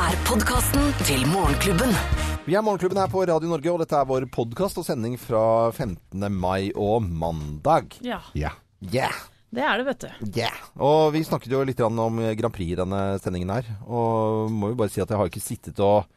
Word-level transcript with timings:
er 0.00 0.16
podkasten 0.24 0.92
til 1.04 1.26
Morgenklubben. 1.28 1.90
Vi 2.46 2.54
er 2.56 2.62
Morgenklubben 2.64 2.96
her 3.02 3.10
på 3.12 3.20
Radio 3.28 3.50
Norge, 3.50 3.68
og 3.72 3.82
dette 3.82 3.98
er 3.98 4.06
vår 4.08 4.24
podkast 4.32 4.78
og 4.80 4.86
sending 4.86 5.18
fra 5.20 5.42
15. 5.74 6.24
mai 6.32 6.70
og 6.72 7.04
mandag. 7.04 7.98
Ja, 8.00 8.22
Yeah. 8.34 8.56
Yeah! 8.80 9.12
det 9.52 9.60
er 9.66 9.76
det, 9.76 9.84
vet 9.90 10.00
du. 10.06 10.40
Yeah! 10.40 10.56
Og 10.80 11.12
vi 11.12 11.20
snakket 11.26 11.52
jo 11.52 11.60
litt 11.68 11.80
om 11.84 11.98
Grand 12.38 12.54
Prix 12.54 12.72
i 12.72 12.78
denne 12.80 13.18
sendingen 13.20 13.52
her. 13.52 13.68
Og 13.84 14.48
må 14.50 14.72
jo 14.72 14.78
bare 14.80 14.88
si 14.94 15.02
at 15.04 15.10
jeg 15.10 15.20
har 15.20 15.28
ikke 15.28 15.42
sittet 15.44 15.82
og 15.84 16.08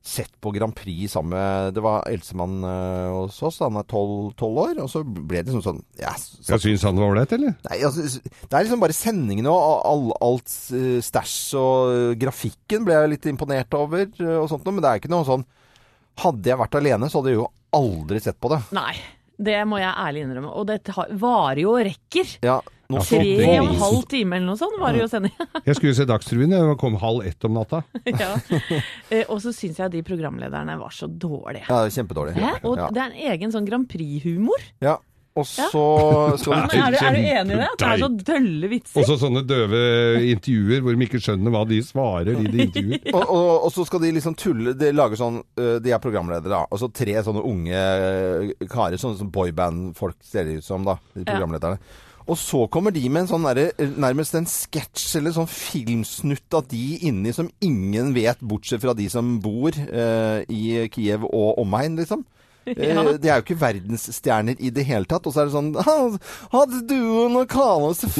sett 0.00 0.32
på 0.40 0.50
Grand 0.54 0.72
Prix 0.74 1.12
sammen 1.12 1.34
med 1.34 1.74
Det 1.76 1.82
var 1.84 2.06
Elsemann 2.08 2.64
eh, 2.64 3.10
hos 3.12 3.36
oss, 3.44 3.60
han 3.60 3.76
er 3.76 3.86
tolv 3.88 4.32
år. 4.40 4.80
Og 4.80 4.88
så 4.90 5.02
ble 5.04 5.42
det 5.42 5.50
liksom 5.50 5.64
sånn 5.64 5.82
ja, 6.00 6.14
så, 6.16 6.54
Jeg 6.54 6.64
syns 6.64 6.86
han 6.88 6.98
var 7.00 7.12
ålreit, 7.12 7.34
eller? 7.36 7.54
Nei, 7.68 7.78
altså, 7.86 8.06
det 8.24 8.48
er 8.50 8.66
liksom 8.66 8.82
bare 8.82 8.96
sendingene 8.96 9.52
og 9.52 9.86
all, 9.90 10.08
alt 10.24 10.56
uh, 10.72 10.98
stæsj 11.04 11.38
og 11.60 11.92
eh, 11.92 12.16
grafikken 12.20 12.84
ble 12.86 12.96
jeg 12.96 13.14
litt 13.14 13.30
imponert 13.30 13.76
over 13.76 14.06
eh, 14.06 14.36
og 14.38 14.48
sånt 14.50 14.66
noe, 14.66 14.76
men 14.76 14.84
det 14.84 14.90
er 14.90 15.02
ikke 15.02 15.12
noe 15.12 15.28
sånn 15.28 15.46
Hadde 16.20 16.50
jeg 16.50 16.60
vært 16.60 16.74
alene, 16.76 17.08
så 17.08 17.20
hadde 17.20 17.30
jeg 17.32 17.38
jo 17.38 17.46
aldri 17.72 18.18
sett 18.20 18.36
på 18.42 18.50
det. 18.52 18.58
Nei, 18.76 18.92
det 19.40 19.56
må 19.64 19.78
jeg 19.80 19.88
ærlig 19.88 20.24
innrømme. 20.26 20.50
Og 20.52 20.66
det 20.68 20.82
varer 21.22 21.62
jo 21.62 21.70
og 21.72 21.84
rekker. 21.86 22.34
Ja, 22.44 22.58
nå 22.90 23.00
Ja, 23.00 23.04
Tre 23.06 23.18
det 23.40 23.48
og 23.60 23.68
en 23.70 23.80
halv 23.80 24.00
time 24.10 24.36
eller 24.38 24.46
noe 24.50 24.60
sånt 24.60 24.78
var 24.82 24.92
det 24.96 25.02
jo 25.04 25.08
å 25.08 25.12
sende. 25.12 25.30
Jeg 25.66 25.78
skulle 25.78 25.96
se 25.98 26.06
Dagsrevyen, 26.10 26.54
jeg 26.56 26.78
kom 26.82 26.98
halv 27.00 27.26
ett 27.30 27.46
om 27.48 27.54
natta. 27.56 27.82
ja. 28.10 28.32
Eh, 29.10 29.24
Og 29.30 29.38
så 29.44 29.52
syns 29.56 29.78
jeg 29.80 29.94
de 29.94 30.02
programlederne 30.06 30.76
var 30.80 30.90
så 30.94 31.06
dårlige. 31.10 31.66
Ja, 31.70 31.84
kjempedårlige. 31.86 32.36
kjempedårlig. 32.40 32.50
Hæ? 32.50 32.88
Og 32.90 32.96
det 32.96 33.04
er 33.06 33.14
en 33.14 33.22
egen 33.36 33.54
sånn 33.54 33.68
Grand 33.70 33.88
Prix-humor. 33.90 34.66
ja. 34.84 34.98
Og 35.38 35.44
så 35.46 35.62
ja. 35.62 36.36
så 36.42 36.50
Er, 36.52 36.64
du- 36.66 36.96
er 37.06 37.14
du 37.14 37.20
enig 37.22 37.52
i 37.54 37.58
det? 37.60 37.66
At 37.70 37.78
det 37.78 37.86
er 37.86 38.00
så 38.02 38.08
dølle 38.26 38.68
vitser? 38.72 38.98
Og 38.98 39.04
så 39.06 39.14
sånne 39.20 39.44
døve 39.46 39.78
intervjuer 40.26 40.82
hvor 40.82 40.96
de 40.98 41.06
ikke 41.06 41.20
skjønner 41.22 41.54
hva 41.54 41.60
de 41.70 41.78
svarer 41.86 42.32
i 42.34 42.50
de 42.50 42.64
intervjuer. 42.66 42.98
og, 43.14 43.22
og, 43.30 43.52
og 43.68 43.70
så 43.72 43.86
skal 43.86 44.02
de 44.02 44.10
liksom 44.18 44.34
tulle 44.34 44.74
De 44.74 44.90
lager 44.90 45.20
sånn 45.20 45.38
De 45.54 45.94
er 45.94 46.02
programledere, 46.02 46.50
da. 46.50 46.64
Og 46.66 46.82
så 46.82 46.90
tre 46.90 47.14
sånne 47.22 47.44
unge 47.46 47.78
øh, 47.78 48.50
karer, 48.74 48.98
sånne 49.00 49.20
som 49.22 49.30
boyband-folk 49.30 50.18
ser 50.26 50.50
de 50.50 50.58
ut 50.58 50.66
som, 50.66 50.82
da. 50.84 50.98
De 51.14 51.22
Ja. 51.22 51.38
Og 52.28 52.36
så 52.38 52.66
kommer 52.72 52.92
de 52.94 53.02
med 53.08 53.24
en 53.24 53.30
sånn 53.30 53.46
der, 53.48 53.70
Nærmest 54.00 54.36
en 54.38 54.48
sketsj 54.48 55.18
eller 55.18 55.34
sånn 55.34 55.48
filmsnutt 55.50 56.56
av 56.58 56.68
de 56.70 56.98
inni 57.08 57.32
som 57.36 57.48
ingen 57.64 58.12
vet, 58.16 58.42
bortsett 58.44 58.82
fra 58.84 58.94
de 58.96 59.08
som 59.12 59.38
bor 59.42 59.74
eh, 59.76 60.44
i 60.48 60.90
Kiev 60.92 61.24
og 61.30 61.62
omegn, 61.62 61.98
liksom. 62.00 62.26
Eh, 62.70 62.90
Ja. 62.90 63.02
De 63.18 63.28
er 63.28 63.40
jo 63.40 63.44
ikke 63.44 63.58
verdensstjerner 63.60 64.56
i 64.60 64.70
det 64.74 64.84
hele 64.86 65.08
tatt. 65.08 65.26
Og 65.26 65.32
så 65.34 65.42
er 65.42 65.48
det 65.48 65.54
sånn 65.54 65.72
Hadde 66.52 66.80
du 66.86 67.28
noe 67.32 67.46
kanos 67.50 68.04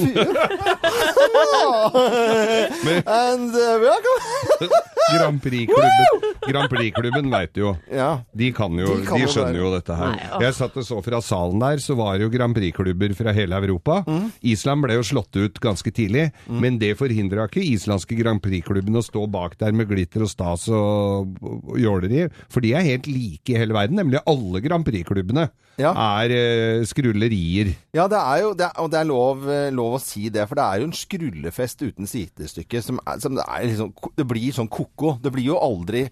And 3.07 3.55
uh, 3.55 3.79
welcome 3.83 4.71
Grand 5.11 5.41
Prix-klubben 5.43 6.35
Grand 6.47 6.71
Prix-klubben 6.71 7.31
veit 7.33 7.59
jo. 7.59 7.73
Ja. 7.93 8.21
De 8.37 8.51
kan 8.55 8.75
jo, 8.79 8.87
De 9.01 9.07
kan 9.07 9.19
de 9.21 9.27
skjønner 9.31 9.59
jo 9.59 9.71
dette 9.75 9.95
her. 9.99 10.13
Nei, 10.15 10.29
åh. 10.37 10.43
jeg 10.45 10.57
satt 10.57 10.77
og 10.81 10.87
så 10.87 11.01
fra 11.05 11.21
salen 11.25 11.63
der, 11.63 11.81
så 11.83 11.97
var 11.99 12.17
det 12.19 12.27
jo 12.27 12.33
Grand 12.33 12.55
Prix-klubber 12.57 13.15
fra 13.19 13.35
hele 13.37 13.59
Europa. 13.59 14.01
Mm. 14.07 14.29
Island 14.53 14.85
ble 14.87 14.97
jo 14.99 15.05
slått 15.07 15.37
ut 15.41 15.59
ganske 15.63 15.91
tidlig, 15.95 16.29
men 16.51 16.79
det 16.81 16.93
forhindra 17.01 17.47
ikke 17.51 17.63
islandske 17.67 18.19
Grand 18.21 18.43
Prix-klubben 18.45 18.99
å 18.99 19.05
stå 19.05 19.25
bak 19.31 19.57
der 19.61 19.75
med 19.77 19.91
glitter 19.91 20.25
og 20.27 20.31
stas 20.33 20.69
og, 20.73 21.35
og 21.43 21.77
jåleri, 21.81 22.29
for 22.51 22.65
de 22.65 22.73
er 22.79 22.87
helt 22.87 23.11
like 23.11 23.51
i 23.55 23.59
hele 23.61 23.77
verden, 23.77 23.99
nemlig 24.01 24.23
alle 24.31 24.63
Grand 24.65 24.87
Prix-klubbene 24.87 25.49
Ja. 25.81 25.93
er 26.23 26.33
eh, 26.35 26.85
skrullerier. 26.89 27.75
Ja, 27.97 28.07
det 28.11 28.19
er 28.21 28.43
jo 28.45 28.55
det 28.55 28.67
er, 28.69 28.81
Og 28.83 28.91
det 28.93 29.01
er 29.01 29.09
lov, 29.11 29.45
eh, 29.49 29.71
lov 29.75 29.99
å 29.99 30.03
si 30.03 30.29
det, 30.33 30.47
for 30.49 30.59
det 30.61 30.65
er 30.67 30.81
jo 30.83 30.89
en 30.91 30.97
skrullefest 30.97 31.83
uten 31.87 32.07
sidestykke. 32.11 32.83
Som, 32.85 33.01
er, 33.07 33.21
som 33.23 33.35
det, 33.39 33.45
er 33.49 33.69
liksom, 33.71 33.95
det 34.17 34.27
blir 34.29 34.53
sånn 34.57 34.69
ko-ko. 34.73 35.17
Det 35.23 35.33
blir 35.35 35.51
jo 35.53 35.61
aldri 35.61 36.07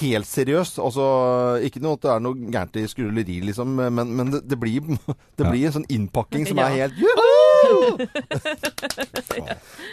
helt 0.00 0.28
seriøst. 0.28 0.78
Altså, 0.78 1.04
ikke 1.66 1.80
noe 1.82 1.96
at 1.98 2.04
det 2.04 2.10
er 2.12 2.20
noe 2.22 2.50
gærent 2.52 2.76
i 2.78 2.86
skrulleri, 2.90 3.40
liksom, 3.48 3.72
men, 3.90 4.12
men 4.16 4.30
det, 4.36 4.44
det, 4.52 4.58
blir, 4.60 4.80
det 5.40 5.48
blir 5.48 5.66
en 5.70 5.78
sånn 5.80 5.88
innpakking 5.90 6.46
som 6.50 6.60
er 6.62 6.76
helt 6.82 7.00
Juhu! 7.00 7.39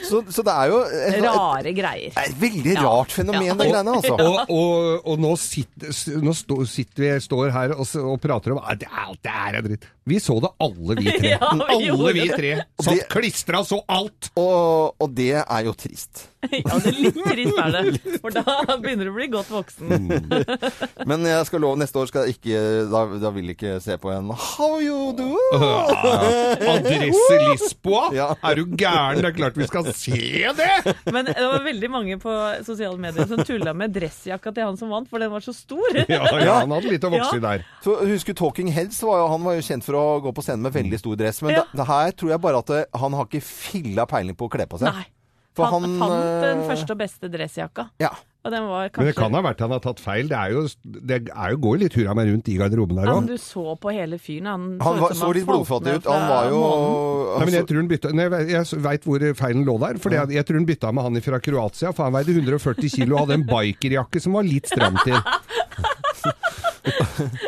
Så, 0.07 0.21
så 0.31 0.43
det 0.45 0.53
er 0.53 0.71
jo 0.71 0.79
et, 0.85 1.17
et, 1.17 1.23
Rare 1.27 1.73
greier. 1.77 2.15
et 2.23 2.37
veldig 2.41 2.75
rart 2.81 3.11
fenomen, 3.15 3.51
det 3.59 3.69
greiene, 3.71 3.95
altså. 3.99 4.15
Og, 4.17 4.53
og, 4.53 5.07
og 5.13 5.21
nå, 5.23 5.33
sitter, 5.41 5.93
nå 6.23 6.33
stå, 6.37 6.61
sitter 6.69 7.05
vi 7.05 7.11
står 7.27 7.51
her 7.55 7.75
og, 7.77 7.85
og 8.03 8.17
prater 8.23 8.55
om 8.55 8.61
at 8.63 8.81
det 8.83 8.89
er- 8.89 9.05
alt 9.07 9.21
det 9.23 9.31
her 9.37 9.59
er 9.59 9.67
dritt. 9.69 9.85
Vi 10.07 10.19
så 10.23 10.39
det 10.39 10.49
alle 10.63 10.95
vi 10.95 11.11
tre. 11.11 11.33
Ja, 11.37 11.51
vi 11.79 11.89
alle 11.91 12.13
vi 12.15 12.29
tre. 12.31 12.53
Satt 12.79 13.07
klistra 13.11 13.63
så 13.67 13.81
alt. 13.91 14.31
Og, 14.39 14.95
og 15.03 15.13
det 15.17 15.33
er 15.43 15.67
jo 15.67 15.75
trist. 15.75 16.29
Ja, 16.47 16.77
det 16.79 16.91
er 16.93 16.99
litt 17.01 17.17
trist 17.17 17.57
er 17.59 17.73
det. 17.75 18.19
For 18.23 18.31
da 18.31 18.77
begynner 18.79 19.09
du 19.09 19.11
å 19.11 19.15
bli 19.17 19.25
godt 19.33 19.49
voksen. 19.51 19.89
Men 21.09 21.25
jeg 21.27 21.47
skal 21.49 21.63
love, 21.63 21.79
neste 21.81 21.99
år 21.99 22.07
skal 22.07 22.27
jeg 22.29 22.37
ikke 22.37 22.61
Da, 22.87 23.01
da 23.19 23.31
vil 23.35 23.49
jeg 23.49 23.57
ikke 23.57 23.73
se 23.83 23.97
på 23.99 24.11
en 24.13 24.29
How 24.31 24.77
you 24.79 25.09
do? 25.17 25.27
Adresse 25.57 27.39
Lisboa? 27.49 28.05
Ja. 28.15 28.29
Er 28.47 28.61
du 28.61 28.77
gæren? 28.79 29.19
Det 29.19 29.31
er 29.31 29.35
klart 29.35 29.59
vi 29.59 29.67
skal 29.67 29.89
se 29.97 30.53
det! 30.55 30.95
Men 31.11 31.27
det 31.27 31.35
var 31.41 31.65
veldig 31.65 31.89
mange 31.91 32.17
på 32.21 32.33
sosiale 32.67 32.95
medier 33.01 33.27
som 33.27 33.43
tulla 33.47 33.73
med 33.77 33.91
dressjakka 33.97 34.53
til 34.55 34.69
han 34.69 34.79
som 34.79 34.93
vant, 34.93 35.09
for 35.11 35.21
den 35.23 35.33
var 35.33 35.43
så 35.43 35.53
stor. 35.55 35.99
Ja, 36.07 36.23
ja, 36.39 36.55
han 36.61 36.71
hadde 36.77 36.93
litt 36.93 37.03
å 37.07 37.11
vokse 37.11 37.37
i 37.39 37.43
der. 37.43 37.65
Så 37.83 37.97
husker 38.07 38.37
Talking 38.37 38.71
Heads 38.75 39.01
var 39.03 39.23
jo, 39.23 39.27
han 39.33 39.43
var 39.47 39.57
jo 39.57 39.65
kjent 39.67 39.85
for 39.87 39.96
å 39.97 40.07
gå 40.23 40.33
på 40.37 40.45
scenen 40.45 40.65
med 40.67 40.75
veldig 40.77 41.01
stor 41.01 41.19
dress. 41.19 41.41
Men 41.45 41.57
Ja. 41.57 41.65
det, 41.65 41.81
det 41.81 41.89
her 41.89 42.15
tror 42.17 42.33
jeg 42.35 42.43
bare 42.47 42.63
at 42.63 42.73
det, 42.73 42.81
han 43.03 43.17
har 43.17 43.29
ikke 43.29 43.43
filla 43.43 44.07
peiling 44.09 44.37
på 44.37 44.47
å 44.47 44.53
kle 44.57 44.69
på 44.69 44.81
seg. 44.81 44.93
Nei. 44.93 45.07
For 45.57 45.73
Han, 45.73 45.87
han, 45.89 45.93
fant 45.97 46.43
den 46.43 46.59
eh, 46.61 46.67
første 46.69 46.93
og 46.93 46.99
beste 46.99 47.29
dressjakka. 47.33 47.87
Ja. 48.01 48.11
Og 48.47 48.51
den 48.53 48.63
var 48.69 48.91
Men 48.95 49.07
det 49.09 49.15
kan 49.17 49.33
ha 49.35 49.41
vært 49.43 49.59
han 49.59 49.73
har 49.73 49.81
tatt 49.83 49.99
feil. 49.99 50.29
Det 50.29 50.37
er 50.37 50.53
jo, 50.53 50.61
det 50.85 51.17
er 51.33 51.49
jo 51.51 51.57
går 51.65 51.73
jo 51.75 51.81
litt 51.81 51.97
hurra 51.97 52.13
meg 52.15 52.29
rundt 52.29 52.47
i 52.47 52.55
garderoben 52.59 52.99
der 53.01 53.09
òg. 53.11 53.25
du 53.27 53.35
så 53.41 53.73
på 53.81 53.91
hele 53.91 54.19
fyren. 54.21 54.47
Han, 54.47 54.67
Han 54.85 55.01
var, 55.01 55.15
så 55.17 55.31
litt 55.35 55.47
blodfattig 55.49 55.97
ut. 55.97 56.07
Han 56.07 56.29
var 56.29 56.47
jo 56.53 56.61
altså... 56.61 57.33
Nei, 57.33 57.49
men 57.49 57.57
jeg 57.57 57.67
tror 57.67 57.81
hun 57.81 57.89
bytta 57.91 58.13
Nei, 58.15 58.27
jeg 58.53 58.81
veit 58.85 59.09
hvor 59.09 59.27
feilen 59.41 59.67
lå 59.67 59.75
der. 59.83 59.99
For 60.03 60.15
jeg, 60.15 60.31
jeg 60.37 60.47
tror 60.47 60.61
hun 60.61 60.69
bytta 60.69 60.93
med 60.95 61.09
han 61.09 61.21
fra 61.27 61.41
Kroatia. 61.43 61.91
For 61.97 62.07
han 62.07 62.15
veide 62.15 62.37
140 62.37 62.95
kilo 62.95 63.17
og 63.17 63.25
hadde 63.25 63.41
en 63.41 63.47
bikerjakke 63.49 64.23
som 64.23 64.37
var 64.37 64.47
litt 64.47 64.71
stram 64.71 64.95
til. 65.03 65.17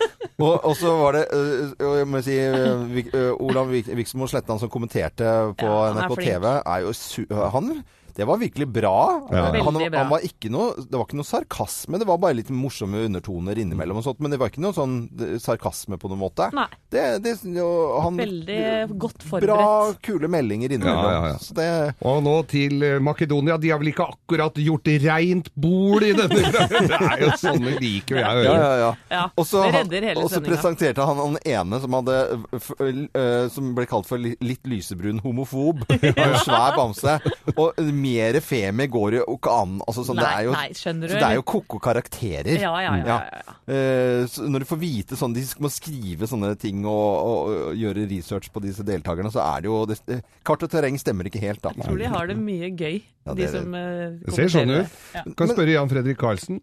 og, 0.43 0.53
og 0.69 0.75
så 0.75 0.91
var 0.99 1.11
det 1.15 1.25
øh, 1.33 1.97
jeg 1.97 2.07
må 2.07 2.21
si, 2.25 2.35
øh, 2.39 3.31
Olav 3.39 3.69
Vik- 3.71 3.91
Viksmo 3.95 4.27
Sletland 4.27 4.59
som 4.63 4.69
kommenterte 4.73 5.23
på 5.59 5.65
Ja, 5.65 5.93
NRK 5.93 6.15
flink. 6.19 6.29
TV. 6.29 6.45
Er 6.65 6.79
jo 6.83 6.93
su 6.93 7.23
han 7.55 7.69
det 8.15 8.25
var 8.29 8.37
virkelig 8.41 8.67
bra. 8.69 8.95
Ja. 9.31 9.45
Han, 9.63 9.77
bra. 9.79 9.97
han 10.03 10.09
var 10.11 10.23
ikke 10.25 10.49
noe, 10.53 10.73
det 10.77 10.93
var 10.99 11.05
ikke 11.07 11.17
noe 11.19 11.27
sarkasme, 11.27 11.97
det 12.01 12.07
var 12.09 12.19
bare 12.21 12.37
litt 12.37 12.51
morsomme 12.53 13.03
undertoner 13.07 13.57
innimellom. 13.63 13.97
og 14.01 14.05
sånt, 14.05 14.19
Men 14.21 14.31
det 14.33 14.39
var 14.41 14.51
ikke 14.51 14.61
noe 14.63 14.75
sånn 14.77 14.95
eh, 15.17 15.35
sarkasme 15.41 15.97
på 16.01 16.11
noen 16.11 16.21
måte. 16.21 16.49
Nei. 16.53 16.67
Det, 16.93 17.03
det, 17.25 17.33
jo, 17.55 17.67
han, 18.03 18.17
Veldig 18.21 18.59
godt 19.01 19.23
forberedt. 19.25 19.49
Bra, 19.49 19.93
kule 20.05 20.29
meldinger 20.29 20.75
innimellom. 20.75 21.09
Ja, 21.09 21.13
ja, 21.17 21.31
ja. 21.33 21.39
Så 21.41 21.55
det, 21.57 21.67
Og 22.05 22.21
nå 22.25 22.35
til 22.51 22.83
eh, 22.85 22.99
Makedonia. 23.03 23.57
De 23.61 23.71
har 23.73 23.81
vel 23.81 23.89
ikke 23.93 24.05
akkurat 24.13 24.57
gjort 24.61 24.91
reint 25.03 25.49
bol 25.55 26.03
i 26.05 26.13
denne 26.17 26.43
Det 26.93 26.99
er 26.99 27.23
jo 27.25 27.31
sånne 27.39 27.73
liker 27.81 28.19
jeg 28.19 28.25
å 28.25 28.43
ja, 28.45 28.53
høre. 28.53 28.53
ja, 28.61 28.73
ja. 28.83 28.91
Ja, 29.13 29.23
Og 29.39 29.47
så 29.49 29.63
og 29.65 30.35
presenterte 30.45 31.05
han 31.07 31.19
den 31.23 31.39
ene 31.55 31.79
som 31.81 31.95
hadde 31.97 32.15
f- 32.57 32.73
øh, 32.79 33.49
Som 33.53 33.73
ble 33.77 33.85
kalt 33.89 34.07
for 34.09 34.21
litt 34.21 34.67
lysebrun 34.69 35.21
homofob. 35.23 35.83
En 36.23 36.37
svær 36.43 36.75
bamse. 36.77 37.17
Og 37.57 37.79
mer 38.03 38.37
femi 38.43 38.87
går 38.91 39.17
jo 39.19 39.23
ikke 39.37 39.53
an. 39.63 39.77
Altså, 39.87 40.03
sånn, 40.07 40.19
det 40.19 40.25
Nei, 40.27 40.33
er 40.41 40.47
jo, 40.47 40.53
nei, 40.57 40.67
skjønner 40.77 41.07
du, 41.07 41.13
Så 41.13 41.19
det 41.21 41.27
er 41.29 41.37
jo 41.39 41.45
ko-ko 41.53 41.79
karakterer. 41.83 42.59
Ja, 42.61 42.73
ja, 42.83 42.93
ja. 42.99 43.05
ja, 43.09 43.43
ja. 43.47 43.55
Eh, 43.73 44.23
så 44.29 44.47
når 44.49 44.65
du 44.65 44.69
får 44.69 44.81
vite 44.81 45.19
sånn, 45.19 45.35
de 45.35 45.43
må 45.63 45.71
skrive 45.73 46.27
sånne 46.29 46.53
ting 46.59 46.83
og, 46.83 46.93
og, 46.93 47.53
og 47.69 47.77
gjøre 47.79 48.07
research 48.11 48.51
på 48.53 48.63
disse 48.63 48.85
deltakerne, 48.87 49.31
så 49.33 49.43
er 49.45 49.63
det 49.65 49.71
jo 49.71 49.79
det, 49.89 49.99
eh, 50.11 50.23
Kart 50.45 50.65
og 50.67 50.73
terreng 50.73 50.99
stemmer 51.01 51.29
ikke 51.29 51.41
helt, 51.43 51.63
da. 51.63 51.71
Jeg 51.77 51.87
tror 51.87 52.01
de 52.03 52.11
har 52.15 52.33
det 52.33 52.39
mye 52.41 52.71
gøy, 52.73 52.99
Ja, 53.23 53.37
de 53.39 53.47
som 53.51 53.77
uh, 53.77 54.11
Det 54.25 54.35
ser 54.35 54.51
sånn 54.51 54.75
ut. 54.75 54.99
Ja. 55.15 55.23
Kan 55.39 55.53
spørre 55.55 55.77
Jan 55.77 55.91
Fredrik 55.91 56.19
Karlsen. 56.19 56.59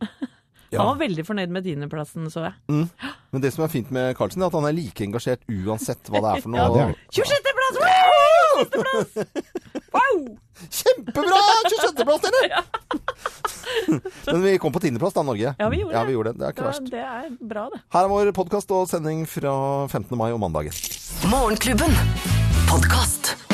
Han 0.71 0.87
var 0.93 1.01
veldig 1.01 1.25
fornøyd 1.27 1.51
med 1.51 1.65
tiendeplassen, 1.67 2.29
så 2.31 2.45
jeg. 2.47 2.87
Men 3.35 3.43
det 3.43 3.51
som 3.57 3.65
er 3.67 3.73
fint 3.73 3.91
med 3.95 4.13
Carlsen, 4.19 4.45
er 4.45 4.53
at 4.53 4.59
han 4.59 4.69
er 4.69 4.77
like 4.77 5.03
engasjert 5.03 5.43
uansett 5.51 6.13
hva 6.13 6.23
det 6.23 6.37
er 6.37 6.45
for 6.45 6.53
noe. 6.55 6.63
Ja, 6.63 6.71
det 6.71 6.85
er 6.85 6.95
det. 6.95 7.09
26. 7.19 7.55
plass! 7.59 8.10
Wow! 8.61 9.01
Sisteplass! 9.01 9.17
Wow! 9.91 10.39
Kjempebra! 10.71 11.41
26.-plass, 11.67 12.21
dere! 12.27 12.63
Men 14.33 14.43
vi 14.45 14.59
kom 14.63 14.73
på 14.73 14.83
tiendeplass 14.83 15.17
da, 15.17 15.25
Norge. 15.27 15.55
Ja, 15.59 15.69
vi 15.73 15.81
gjorde 15.83 15.95
ja, 15.97 16.01
det. 16.01 16.07
vi 16.07 16.17
gjorde 16.19 16.33
det. 16.33 16.39
Det 16.39 16.49
er 16.49 16.57
ikke 16.57 16.69
verst. 16.69 16.91
det 16.93 17.05
er 17.05 17.29
bra, 17.41 17.67
det. 17.73 17.83
Her 17.95 18.07
er 18.07 18.13
vår 18.15 18.33
podkast 18.37 18.75
og 18.77 18.89
sending 18.91 19.25
fra 19.31 19.55
15. 19.89 20.17
mai 20.19 20.31
og 20.31 20.41
mandagen. 20.43 20.75
Morgenklubben. 21.33 21.97
Podkast. 22.71 23.50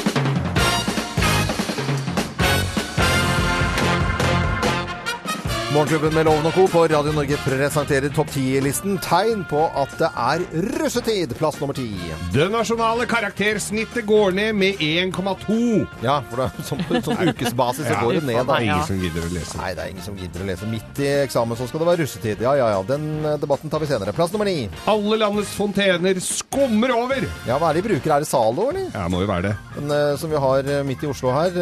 Morgenklubben 5.76 6.14
med 6.14 6.24
Loven 6.24 6.46
og 6.48 6.54
Co. 6.56 6.62
på 6.72 6.82
Radio 6.88 7.12
Norge 7.12 7.36
presenterer 7.44 8.08
topp 8.16 8.30
10-listen 8.32 8.94
tegn 9.04 9.42
på 9.44 9.66
at 9.76 9.90
det 10.00 10.08
er 10.08 10.44
russetid. 10.72 11.34
Plass 11.36 11.58
nummer 11.60 11.76
ti. 11.76 11.90
Det 12.32 12.46
nasjonale 12.48 13.04
karaktersnittet 13.10 14.06
går 14.08 14.32
ned 14.38 14.56
med 14.56 14.80
1,2. 14.80 15.58
Ja, 16.00 16.14
for 16.30 16.40
det 16.40 16.46
er 16.46 16.68
sånn, 16.70 16.80
sånn 17.04 17.20
ukesbasis 17.28 17.90
så 17.90 17.98
går 18.00 18.16
det 18.16 18.22
ned. 18.24 18.38
Da. 18.38 18.54
Det 18.54 18.56
er 18.56 18.64
ingen 18.70 18.86
som 18.88 19.02
gidder 19.04 19.26
å 19.26 19.32
lese. 19.34 19.58
Nei, 19.60 19.74
det 19.76 19.84
er 19.84 19.92
ingen 19.92 20.06
som 20.06 20.16
gidder 20.22 20.46
å 20.46 20.48
lese. 20.48 20.70
Midt 20.70 21.02
i 21.04 21.10
eksamen 21.26 21.60
så 21.60 21.66
skal 21.68 21.84
det 21.84 21.90
være 21.90 22.00
russetid. 22.06 22.46
Ja, 22.46 22.54
ja, 22.56 22.70
ja. 22.72 22.80
Den 22.94 23.04
eh, 23.20 23.36
debatten 23.44 23.74
tar 23.74 23.84
vi 23.84 23.90
senere. 23.92 24.16
Plass 24.16 24.32
nummer 24.32 24.48
ni. 24.48 24.56
Alle 24.88 25.20
landets 25.26 25.52
fontener 25.58 26.22
skummer 26.24 26.94
over! 26.96 27.28
Ja, 27.44 27.60
hva 27.60 27.74
er 27.74 27.76
det 27.76 27.84
de 27.84 27.90
bruker? 27.90 28.14
Er 28.16 28.24
det 28.24 28.30
Zalo, 28.30 28.70
eller? 28.72 28.88
Ja, 28.96 29.04
må 29.12 29.20
jo 29.26 29.28
være 29.28 29.50
det. 29.50 29.54
Den 29.76 29.92
eh, 29.98 30.16
som 30.24 30.32
vi 30.32 30.40
har 30.46 30.72
eh, 30.78 30.80
midt 30.88 31.04
i 31.04 31.12
Oslo 31.12 31.36
her. 31.36 31.60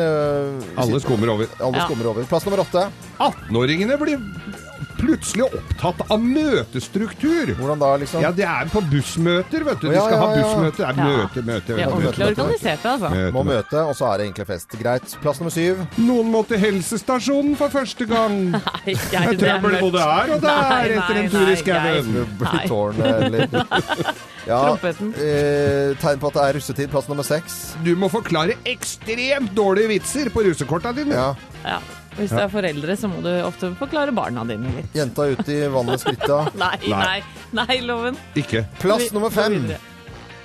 Alle 0.79 1.03
skummer 1.03 1.35
over. 1.35 1.51
Alle 1.59 1.83
skummer 1.89 2.13
over. 2.15 2.31
Plass 2.31 2.47
nummer 2.47 2.63
åtte. 2.63 2.87
18-åringene 3.19 3.99
blir 4.05 4.62
plutselig 4.95 5.45
opptatt 5.51 6.01
av 6.12 6.21
møtestruktur. 6.23 7.51
Hvordan 7.59 7.81
da, 7.83 7.89
liksom? 8.01 8.23
Ja, 8.25 8.31
det 8.35 8.45
er 8.49 8.69
på 8.73 8.81
bussmøter, 8.89 9.65
vet 9.67 9.81
du. 9.83 9.89
De 9.91 9.97
skal 9.99 10.15
ha 10.21 10.29
ja, 10.31 10.37
ja. 10.39 10.45
bussmøter. 10.45 10.77
Det 10.79 10.87
er 10.87 10.95
Ja. 10.95 11.09
møte, 11.09 11.43
møte. 11.45 11.67
Det 11.75 11.85
er 11.85 11.93
ordentlig 11.93 12.29
organisert, 12.31 12.85
altså. 12.93 13.11
Møte, 13.11 13.33
Må 13.35 13.43
møte. 13.45 13.65
møte, 13.75 13.83
og 13.91 13.95
så 13.99 14.06
er 14.12 14.17
det 14.19 14.27
egentlig 14.29 14.47
fest. 14.47 14.77
Greit. 14.81 15.17
Plass 15.23 15.41
nummer 15.41 15.51
syv. 15.55 15.83
Noen 15.99 16.31
må 16.33 16.45
til 16.49 16.59
helsestasjonen 16.62 17.56
for 17.56 17.69
første 17.75 18.06
gang. 18.09 18.39
Nei, 18.55 18.62
Jeg 18.87 18.99
jeg, 19.12 19.39
tror 19.41 19.49
jeg 19.51 19.65
ble 19.67 19.81
både 19.83 20.05
her 20.06 20.35
og 20.37 20.41
der 20.47 20.71
Nei, 20.71 20.85
etter 20.95 21.21
en 21.25 21.31
tur 21.35 21.51
i 21.53 21.56
skauen. 21.61 22.12
Blir 22.39 22.99
Nei. 23.01 23.27
eller 23.27 24.15
Ja. 24.45 24.62
Eh, 24.77 25.95
tegn 26.01 26.21
på 26.21 26.29
at 26.29 26.35
det 26.37 26.43
er 26.45 26.56
russetid. 26.59 26.91
Plass 26.93 27.09
nummer 27.09 27.25
seks. 27.27 27.75
Du 27.85 27.95
må 27.97 28.11
forklare 28.12 28.56
ekstremt 28.69 29.53
dårlige 29.56 29.89
vitser 29.97 30.31
på 30.33 30.45
russekorta 30.45 30.93
dine. 30.97 31.17
Ja. 31.17 31.35
Ja. 31.65 31.79
Hvis 32.19 32.31
du 32.31 32.39
er 32.39 32.51
foreldre, 32.53 32.95
så 32.97 33.09
må 33.11 33.21
du 33.25 33.31
ofte 33.43 33.73
forklare 33.79 34.13
barna 34.15 34.45
dine 34.49 34.71
litt. 34.77 34.93
Jenta 34.95 35.27
ut 35.33 35.49
i 35.51 35.59
vannet 35.73 36.03
skritta. 36.05 36.45
Nei, 36.63 36.79
nei, 36.89 37.19
nei, 37.57 37.81
Loven. 37.87 38.17
Ikke. 38.39 38.65
Plass 38.83 39.11
nummer 39.15 39.33
fem. 39.35 39.67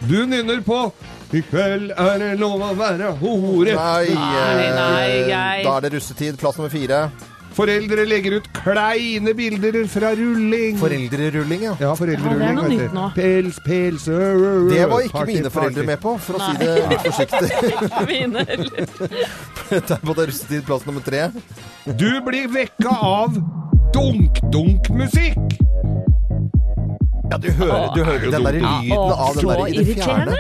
Du 0.10 0.16
nynner 0.26 0.62
på 0.64 0.78
I 1.36 1.42
kveld 1.46 1.92
er 1.92 2.16
det 2.22 2.30
lov 2.40 2.62
å 2.64 2.72
være 2.80 3.12
hore. 3.20 3.76
Nei, 3.76 4.14
Nei, 4.16 4.64
eh, 4.64 4.72
nei, 4.74 5.10
Geir. 5.30 5.64
da 5.68 5.74
er 5.78 5.86
det 5.86 5.92
russetid. 5.98 6.40
Plass 6.42 6.58
nummer 6.58 6.72
fire. 6.74 7.04
Foreldre 7.60 8.06
legger 8.08 8.38
ut 8.38 8.46
kleine 8.56 9.34
bilder 9.36 9.76
fra 9.92 10.14
rulling. 10.16 10.78
Foreldrerulling, 10.80 11.64
ja. 11.68 11.74
Ja, 11.82 11.90
foreldrerulling. 12.00 12.40
Ja, 12.40 12.46
det 12.46 12.48
er 12.48 12.56
noe 12.56 12.70
nytt 12.72 12.94
nå. 12.96 13.08
Pels, 13.18 13.60
pels 13.66 14.08
øh, 14.08 14.22
øh, 14.22 14.70
Det 14.72 14.86
var 14.88 15.04
ikke 15.04 15.18
party, 15.18 15.34
mine 15.34 15.52
foreldre 15.52 15.84
party. 15.84 15.90
med 15.90 15.98
på, 16.06 16.14
for 16.24 16.40
å 16.40 16.46
si 16.46 16.54
det 16.62 16.88
litt 16.94 17.04
forsiktig. 17.10 17.50
Ikke 17.74 18.06
mine 18.08 18.46
heller. 18.48 18.94
Tegn 19.90 20.06
på 20.06 20.14
at 20.14 20.22
det 20.22 20.24
er 20.24 20.32
russetid. 20.32 20.62
Plass 20.70 20.88
nummer 20.88 21.04
tre. 21.04 21.26
Du 22.00 22.10
blir 22.30 22.48
vekka 22.56 22.96
av 23.10 23.36
dunk-dunk-musikk. 23.96 25.60
Ja, 27.30 27.38
du 27.38 27.52
hører, 27.60 27.92
du 27.94 28.04
hører 28.04 28.24
den 28.32 28.46
der 28.48 28.56
lyden 28.58 28.94
av 28.96 29.36
den 29.36 29.52
der 29.52 29.68
i 29.68 29.84
det 29.84 30.00
fjerne. 30.00 30.36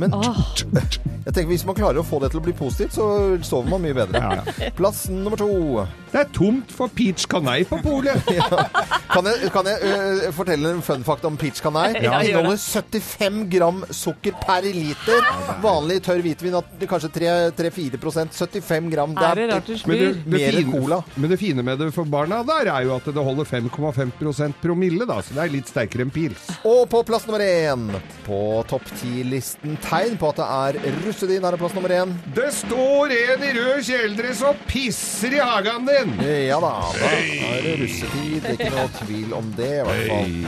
Men 0.00 0.16
jeg 1.24 1.34
tenker 1.34 1.52
hvis 1.52 1.66
man 1.68 1.76
klarer 1.78 2.02
å 2.02 2.06
få 2.06 2.18
det 2.22 2.32
til 2.32 2.40
å 2.40 2.44
bli 2.44 2.54
positivt, 2.56 2.96
så 2.96 3.06
sover 3.46 3.70
man 3.70 3.84
mye 3.84 3.96
bedre. 3.96 4.70
Plass 4.78 5.04
nummer 5.12 5.38
to. 5.38 5.84
Det 6.12 6.20
er 6.20 6.30
tomt 6.34 6.72
for 6.74 6.92
peach 6.92 7.24
canai 7.30 7.62
på 7.68 7.78
polet. 7.84 8.18
Kan 9.12 9.26
jeg, 9.28 9.50
kan 9.52 9.66
jeg 9.68 9.76
uh, 9.84 10.30
fortelle 10.32 10.70
en 10.72 10.78
fun 10.80 11.02
fact 11.04 11.26
om 11.28 11.34
peach 11.36 11.58
canai? 11.60 11.90
Ja, 12.00 12.14
Den 12.22 12.30
inneholder 12.30 12.56
75 12.56 13.42
gram 13.52 13.82
sukker 13.92 14.32
per 14.40 14.64
liter. 14.64 15.26
Vanlig 15.60 15.98
tørr 16.06 16.22
hvitvin 16.24 16.56
det 16.80 16.88
kanskje 16.88 17.10
3-4% 17.52 18.32
75 18.32 18.88
gram. 18.94 19.12
Er 19.20 19.36
det 19.36 19.44
rart 19.50 19.68
du 19.68 19.74
Men, 19.90 20.00
det, 20.00 20.08
det 20.24 20.32
Mer 20.32 20.56
fine, 20.56 20.72
cola. 20.72 20.98
men 21.14 21.34
det 21.34 21.38
fine 21.42 21.66
med 21.66 21.82
det 21.82 21.90
for 21.92 22.08
barna 22.08 22.40
der 22.48 22.70
er 22.72 22.86
jo 22.88 22.94
at 22.96 23.10
det 23.12 23.26
holder 23.28 23.50
5,5% 23.50 24.56
promille, 24.62 25.04
da, 25.08 25.18
så 25.20 25.36
det 25.36 25.44
er 25.44 25.52
litt 25.58 25.68
sterkere 25.68 26.06
enn 26.06 26.14
pils. 26.14 26.48
Og 26.64 26.86
på 26.92 27.04
plass 27.04 27.28
nummer 27.28 27.44
én 27.44 27.90
på 28.24 28.40
topp 28.72 28.88
ti-listen 29.02 29.76
tegn 29.84 30.16
på 30.16 30.32
at 30.32 30.40
det 30.40 30.48
er 30.48 30.80
russedin. 31.04 31.11
Her 31.12 31.52
er 31.52 31.60
plass 31.60 31.74
nummer 31.76 31.92
én. 31.92 32.12
Det 32.34 32.48
står 32.56 33.12
en 33.12 33.42
i 33.44 33.50
rød 33.52 33.82
kjeledress 33.84 34.40
og 34.48 34.60
pisser 34.68 35.34
i 35.36 35.40
hagen 35.44 35.84
din! 35.88 36.14
Ja 36.48 36.56
da, 36.62 36.70
da 36.96 37.10
er 37.12 37.66
det 37.66 37.74
russetid. 37.82 38.46
Ikke 38.54 38.70
noe 38.72 38.88
tvil 39.02 39.34
om 39.36 39.50
det, 39.58 39.74
i 39.82 39.84
hvert 39.88 40.08
fall. 40.08 40.38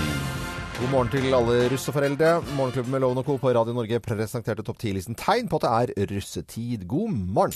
God 0.81 0.90
morgen 0.90 1.12
til 1.12 1.37
alle 1.37 1.58
russeforeldre. 1.70 2.32
Morgenklubben 2.56 2.96
med 2.96 3.05
Loven 3.05 3.20
og 3.20 3.28
Co. 3.28 3.37
på 3.38 3.52
Radio 3.55 3.76
Norge 3.76 4.00
presenterte 4.02 4.64
topp 4.64 4.81
10-listen 4.81 5.14
tegn 5.20 5.52
på 5.52 5.61
at 5.61 5.69
det 5.69 6.00
er 6.00 6.16
russetid. 6.16 6.88
God 6.88 7.12
morgen! 7.12 7.55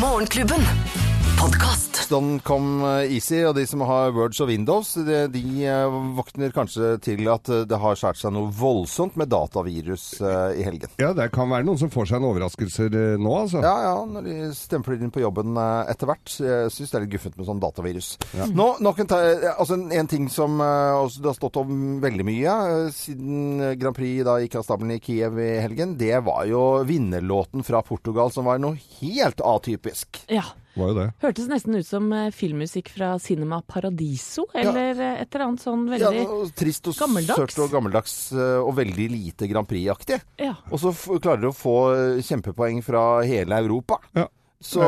Morgenklubben. 0.00 1.13
Podkast. 1.44 1.98
Sånn 2.08 2.38
kom 2.40 2.78
eh, 2.88 3.10
Easy, 3.12 3.42
og 3.44 3.52
de 3.58 3.66
som 3.68 3.82
har 3.84 4.14
Words 4.16 4.38
og 4.40 4.48
Windows, 4.48 4.94
de, 5.04 5.16
de 5.28 5.42
eh, 5.68 5.96
våkner 6.16 6.54
kanskje 6.56 6.94
til 7.04 7.20
at 7.28 7.50
eh, 7.52 7.66
det 7.68 7.76
har 7.82 7.98
skåret 8.00 8.16
seg 8.16 8.32
noe 8.32 8.48
voldsomt 8.48 9.18
med 9.20 9.28
datavirus 9.28 10.06
eh, 10.24 10.62
i 10.62 10.64
helgen. 10.64 10.94
Ja, 11.02 11.10
det 11.12 11.26
kan 11.34 11.52
være 11.52 11.66
noen 11.68 11.82
som 11.82 11.92
får 11.92 12.08
seg 12.08 12.22
en 12.22 12.28
overraskelser 12.30 12.96
eh, 12.96 13.18
nå, 13.20 13.34
altså. 13.42 13.60
Ja, 13.60 13.74
ja, 13.90 13.92
når 14.08 14.30
de 14.30 14.38
stempler 14.56 15.04
inn 15.04 15.12
på 15.12 15.20
jobben 15.20 15.52
eh, 15.60 15.92
etter 15.92 16.08
hvert. 16.14 16.32
Jeg 16.32 16.72
syns 16.72 16.94
det 16.94 17.00
er 17.02 17.04
litt 17.04 17.14
guffent 17.18 17.36
med 17.36 17.50
sånn 17.50 17.62
datavirus. 17.66 18.10
Nå, 18.54 18.70
nok 18.88 19.04
en, 19.04 19.14
altså 19.52 19.80
en, 19.84 20.12
ting 20.14 20.32
som 20.32 20.56
eh, 20.64 20.96
også 21.02 21.26
det 21.26 21.32
har 21.34 21.40
stått 21.42 21.60
om 21.60 22.00
veldig 22.08 22.28
mye 22.30 22.58
siden 22.96 23.68
Grand 23.76 24.00
Prix 24.00 24.24
da 24.24 24.40
gikk 24.40 24.62
av 24.62 24.68
stabelen 24.70 24.96
i 24.96 25.02
Kiev 25.04 25.36
i 25.44 25.52
helgen, 25.60 25.98
det 26.00 26.24
var 26.24 26.48
jo 26.48 26.66
vinnerlåten 26.88 27.68
fra 27.68 27.84
Portugal 27.84 28.32
som 28.32 28.48
var 28.48 28.64
noe 28.64 28.80
helt 29.02 29.44
atypisk. 29.44 30.24
Ja. 30.32 30.48
Var 30.74 30.90
jo 30.90 30.94
det. 30.98 31.06
Hørtes 31.22 31.48
nesten 31.50 31.78
ut 31.78 31.86
som 31.86 32.08
eh, 32.12 32.30
filmmusikk 32.34 32.90
fra 32.94 33.12
Cinema 33.22 33.60
Paradiso, 33.62 34.48
eller 34.54 34.92
ja. 34.98 35.10
et 35.22 35.34
eller 35.34 35.46
annet 35.48 35.64
sånn 35.64 35.84
Ja, 35.92 36.08
gammeldags. 36.08 36.32
og 36.34 36.54
trist 36.58 36.90
og 36.90 36.96
Gammeldags. 36.98 37.38
sørt 37.38 37.60
og 37.62 37.74
gammeldags 37.76 38.14
eh, 38.34 38.56
og 38.60 38.74
veldig 38.78 39.10
lite 39.12 39.50
Grand 39.50 39.70
Prix-aktig. 39.70 40.18
Ja. 40.42 40.56
Og 40.70 40.82
så 40.82 40.94
klarer 41.18 41.44
du 41.44 41.50
å 41.52 41.56
få 41.56 41.76
eh, 41.94 42.24
kjempepoeng 42.26 42.82
fra 42.86 43.04
hele 43.26 43.60
Europa. 43.62 44.00
Ja. 44.18 44.26
Så, 44.64 44.80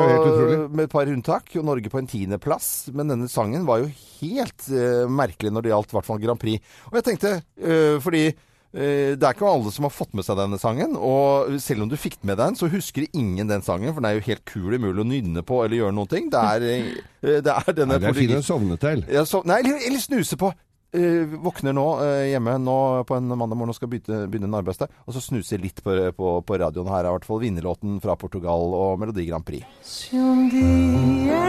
med 0.72 0.86
et 0.86 0.92
par 0.92 1.08
unntak, 1.12 1.50
og 1.60 1.66
Norge 1.68 1.90
på 1.92 2.00
en 2.00 2.08
tiendeplass. 2.08 2.88
Men 2.96 3.12
denne 3.12 3.28
sangen 3.28 3.66
var 3.68 3.82
jo 3.82 3.90
helt 4.22 4.68
uh, 4.72 5.04
merkelig 5.12 5.52
når 5.52 5.66
det 5.66 5.72
gjaldt 5.74 5.92
i 5.92 5.96
hvert 5.98 6.08
fall 6.08 6.22
Grand 6.22 6.40
Prix. 6.40 6.76
Og 6.88 6.96
jeg 6.96 7.06
tenkte, 7.10 7.32
uh, 7.60 7.98
fordi 8.00 8.22
eh, 8.30 8.38
det 8.76 9.24
er 9.24 9.32
ikke 9.32 9.48
alle 9.48 9.70
som 9.72 9.86
har 9.88 9.94
fått 9.94 10.12
med 10.18 10.26
seg 10.26 10.36
denne 10.36 10.58
sangen. 10.60 10.98
Og 11.00 11.56
selv 11.64 11.86
om 11.86 11.90
du 11.90 11.96
fikk 11.96 12.18
med 12.22 12.36
deg 12.36 12.52
den, 12.52 12.58
så 12.60 12.68
husker 12.68 13.06
ingen 13.08 13.48
den 13.48 13.64
sangen. 13.64 13.94
For 13.94 14.02
den 14.02 14.10
er 14.10 14.18
jo 14.18 14.26
helt 14.28 14.44
kul 14.48 14.76
umulig 14.76 15.00
å 15.00 15.08
nynne 15.08 15.44
på 15.46 15.62
eller 15.64 15.80
gjøre 15.80 15.96
noen 15.96 16.12
ting. 16.12 16.30
Det 16.32 16.44
er, 16.52 16.68
eh, 16.68 17.40
det 17.40 17.56
er 17.56 17.72
denne 17.72 17.96
Nei, 17.96 18.02
det 18.04 18.12
er 18.12 18.20
fin 18.20 18.36
å 18.36 18.44
sovne 18.44 18.78
til. 18.80 19.04
ja, 19.08 19.24
so 19.28 19.42
nei, 19.48 19.62
eller, 19.64 19.80
eller 19.88 20.02
snuse 20.02 20.38
på. 20.40 20.52
Uh, 20.96 21.26
våkner 21.42 21.74
nå 21.76 21.84
uh, 21.98 22.22
hjemme 22.24 22.54
nå 22.62 22.76
på 23.04 23.16
en 23.18 23.26
mandag 23.34 23.58
morgen 23.58 23.74
og 23.74 23.76
skal 23.76 23.90
bytte, 23.90 24.22
begynne 24.30 24.48
en 24.48 24.58
arbeidsdag. 24.60 24.92
Og 25.04 25.16
så 25.16 25.20
snuser 25.24 25.60
litt 25.60 25.82
på, 25.84 25.96
på, 26.16 26.36
på 26.46 26.58
radioen. 26.62 26.88
Her 26.92 27.04
er 27.04 27.10
i 27.10 27.16
hvert 27.18 27.28
fall 27.28 27.42
vinnerlåten 27.42 27.98
fra 28.04 28.16
Portugal 28.16 28.72
og 28.76 29.02
Melodi 29.02 29.26
Grand 29.28 29.44
Prix. 29.44 29.66
Um 30.14 30.48
dia 30.48 31.42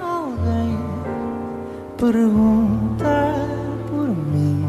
alguém 0.00 0.78
perguntar 1.98 3.48
por 3.90 4.08
mim, 4.32 4.59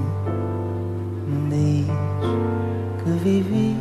diz 1.52 1.86
que 3.04 3.12
vivi 3.24 3.76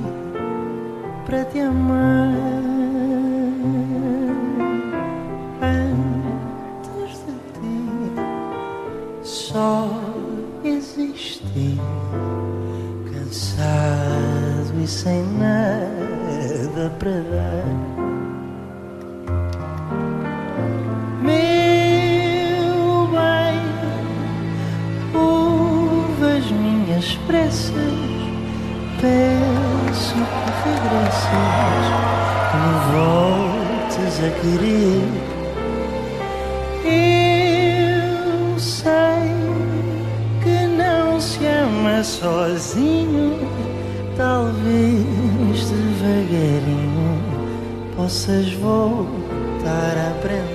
para 1.26 1.44
te 1.44 1.60
amar. 1.60 2.34
Antes 5.62 7.18
de 7.26 7.34
ti, 7.54 7.78
só 9.22 9.88
existi 10.64 11.78
cansado 13.12 14.80
e 14.82 14.86
sem 14.86 15.22
nada 15.38 16.90
para 16.98 17.20
dar. 17.22 17.89
Minhas 27.00 27.16
preces, 27.26 27.72
peço 29.00 30.14
que 30.14 30.50
regresses, 30.68 31.86
que 32.50 32.56
me 32.56 32.74
voltes 32.92 34.14
a 34.18 34.30
querer. 34.40 35.08
Eu 36.84 38.58
sei 38.58 39.32
que 40.42 40.56
não 40.66 41.18
se 41.20 41.46
ama 41.46 42.04
sozinho, 42.04 43.38
talvez 44.16 45.70
devagarinho 45.70 47.18
possas 47.96 48.52
voltar 48.54 49.96
a 49.96 50.10
aprender. 50.18 50.50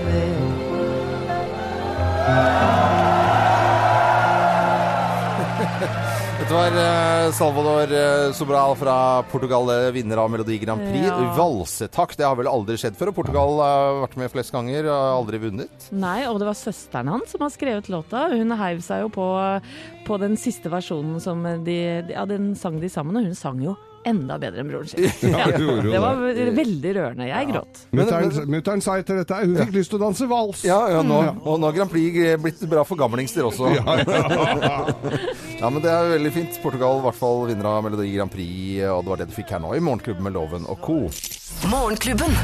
Du 6.45 6.53
var 6.53 6.67
eh, 6.77 7.31
Salvador 7.31 7.91
eh, 7.93 8.31
Sobral 8.31 8.75
fra 8.75 9.23
Portugal, 9.31 9.69
eh, 9.85 9.91
vinner 9.91 10.17
av 10.17 10.29
Melodi 10.31 10.59
Grand 10.61 10.81
Prix. 10.81 11.07
Ja. 11.07 11.33
Valsetakk, 11.37 12.13
det 12.17 12.27
har 12.27 12.35
vel 12.37 12.49
aldri 12.51 12.75
skjedd 12.77 12.93
før. 12.99 13.09
og 13.09 13.17
Portugal 13.17 13.57
har 13.63 14.01
vært 14.03 14.13
med 14.21 14.29
flest 14.29 14.53
ganger 14.53 14.85
og 14.85 15.23
aldri 15.23 15.39
vunnet. 15.41 15.87
Nei, 15.89 16.27
og 16.29 16.37
det 16.37 16.45
var 16.51 16.59
søsteren 16.59 17.09
hans 17.09 17.33
som 17.33 17.41
har 17.41 17.53
skrevet 17.53 17.89
låta. 17.89 18.27
Hun 18.29 18.53
heiv 18.59 18.83
seg 18.85 19.01
jo 19.07 19.09
på, 19.15 19.25
på 20.05 20.19
den 20.21 20.37
siste 20.37 20.69
versjonen 20.69 21.17
som 21.23 21.41
de 21.65 21.79
Ja, 22.13 22.27
den 22.29 22.53
sang 22.59 22.77
de 22.83 22.93
sammen, 22.93 23.17
og 23.17 23.25
hun 23.25 23.37
sang 23.37 23.65
jo 23.65 23.73
enda 24.05 24.37
bedre 24.37 24.61
enn 24.61 24.69
broren 24.69 24.91
sin. 24.91 25.09
Ja, 25.33 25.49
det 25.49 26.03
var 26.03 26.21
veldig 26.21 26.93
rørende. 26.99 27.25
Jeg 27.31 27.49
gråt. 27.49 27.81
Mutter'n 27.97 28.53
mutter'n 28.53 28.85
sa 28.85 28.99
etter 29.01 29.23
dette 29.23 29.41
hun 29.41 29.57
fikk 29.63 29.73
lyst 29.79 29.95
til 29.95 29.97
å 29.97 30.05
danse 30.05 30.29
vals. 30.29 30.61
Ja, 30.67 30.77
ja 30.93 31.01
nå, 31.01 31.23
og 31.41 31.57
nå 31.57 31.71
har 31.71 31.79
Grand 31.81 31.89
Prix 31.89 32.37
blitt 32.45 32.61
bra 32.69 32.85
for 32.85 33.01
gamlingster 33.01 33.49
også. 33.49 33.73
Ja, 33.79 33.97
ja. 34.05 35.33
Ja, 35.59 35.69
men 35.71 35.79
det 35.81 35.87
er 35.91 36.09
veldig 36.11 36.31
fint. 36.35 36.57
Portugal 36.61 36.99
i 36.99 37.05
hvert 37.05 37.15
fall 37.17 37.45
vinner 37.49 37.69
av 37.69 37.85
Melodi 37.85 38.09
Grand 38.11 38.31
Prix, 38.31 38.81
og 38.91 39.05
det 39.05 39.11
var 39.13 39.21
det 39.21 39.29
du 39.31 39.35
fikk 39.37 39.53
her 39.55 39.61
nå 39.63 39.71
i 39.77 39.83
Morgenklubben 39.83 40.27
med 40.27 40.35
Loven 40.35 40.67
og 40.71 40.81
co. 40.83 40.97
Morgenklubben. 41.71 42.35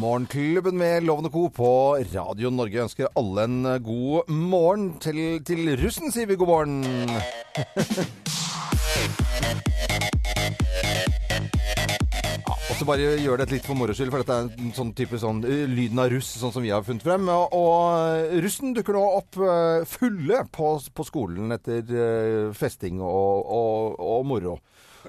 Morgenklubben 0.00 0.78
med 0.80 1.04
Loven 1.06 1.28
og 1.28 1.32
Co. 1.34 1.42
på 1.54 1.70
Radio 2.10 2.50
Norge 2.50 2.82
ønsker 2.86 3.12
alle 3.20 3.46
en 3.46 3.62
god 3.84 4.30
morgen. 4.32 4.90
Til, 5.02 5.38
til 5.46 5.74
russen 5.78 6.10
sier 6.10 6.26
vi 6.30 6.38
god 6.40 6.50
morgen. 6.50 6.80
så 12.80 12.88
bare 12.88 13.14
gjør 13.20 13.42
det 13.42 13.50
litt 13.52 13.66
for 13.68 13.76
moro 13.76 13.94
skyld, 13.96 14.10
for 14.12 14.22
dette 14.22 14.36
er 14.36 14.64
en 14.64 14.74
sånn 14.76 14.92
type 14.96 15.20
sånn 15.20 15.42
eh, 15.44 15.66
lyden 15.68 16.00
av 16.00 16.10
russ, 16.14 16.30
sånn 16.40 16.54
som 16.54 16.64
vi 16.64 16.72
har 16.72 16.84
funnet 16.86 17.04
frem. 17.04 17.28
Og, 17.28 17.54
og 17.56 18.36
russen 18.40 18.74
dukker 18.76 18.96
nå 18.96 19.04
opp 19.18 19.40
eh, 19.44 19.86
fulle 19.90 20.44
på, 20.54 20.72
på 20.96 21.06
skolen 21.08 21.52
etter 21.56 21.84
eh, 21.92 22.50
festing 22.56 23.02
og, 23.04 23.44
og, 23.44 23.98
og 24.00 24.28
moro. 24.30 24.58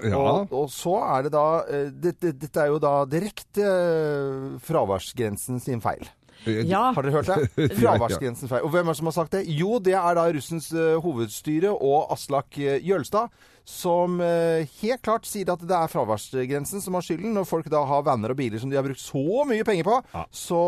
Ja. 0.02 0.16
Og, 0.16 0.52
og 0.56 0.70
så 0.72 0.94
er 1.04 1.26
det 1.26 1.34
da 1.34 1.46
Dette 1.68 1.90
det, 2.00 2.12
det, 2.22 2.30
Dette 2.46 2.62
er 2.62 2.70
jo 2.72 2.78
da 2.80 2.92
direkte 3.04 3.66
eh, 3.68 4.50
fraværsgrensen 4.64 5.60
sin 5.60 5.84
feil. 5.84 6.08
Ja. 6.46 6.90
Har 6.94 7.04
dere 7.04 7.20
hørt 7.20 7.30
det? 7.30 7.70
Fraværsgrensen 7.80 8.50
feil. 8.50 8.64
Og 8.66 8.72
hvem 8.74 8.88
er 8.88 8.92
det 8.92 8.98
som 8.98 9.10
har 9.10 9.16
sagt 9.16 9.36
det? 9.36 9.44
Jo, 9.46 9.78
det 9.78 9.94
er 9.94 10.18
da 10.18 10.26
russens 10.34 10.72
eh, 10.74 10.96
hovedstyre 11.02 11.72
og 11.72 12.12
Aslak 12.14 12.58
eh, 12.58 12.80
Jølstad. 12.82 13.30
Som 13.68 14.20
eh, 14.24 14.66
helt 14.82 15.02
klart 15.04 15.26
sier 15.28 15.50
at 15.52 15.62
det 15.62 15.76
er 15.76 15.90
fraværsgrensen 15.92 16.82
som 16.82 16.96
har 16.98 17.04
skylden. 17.06 17.32
Når 17.36 17.46
folk 17.48 17.68
da 17.72 17.84
har 17.88 18.04
venner 18.06 18.34
og 18.34 18.38
biler 18.40 18.58
som 18.62 18.70
de 18.72 18.78
har 18.78 18.86
brukt 18.86 19.00
så 19.02 19.44
mye 19.48 19.64
penger 19.66 19.86
på, 19.88 19.98
Ja. 20.14 20.24
så, 20.32 20.62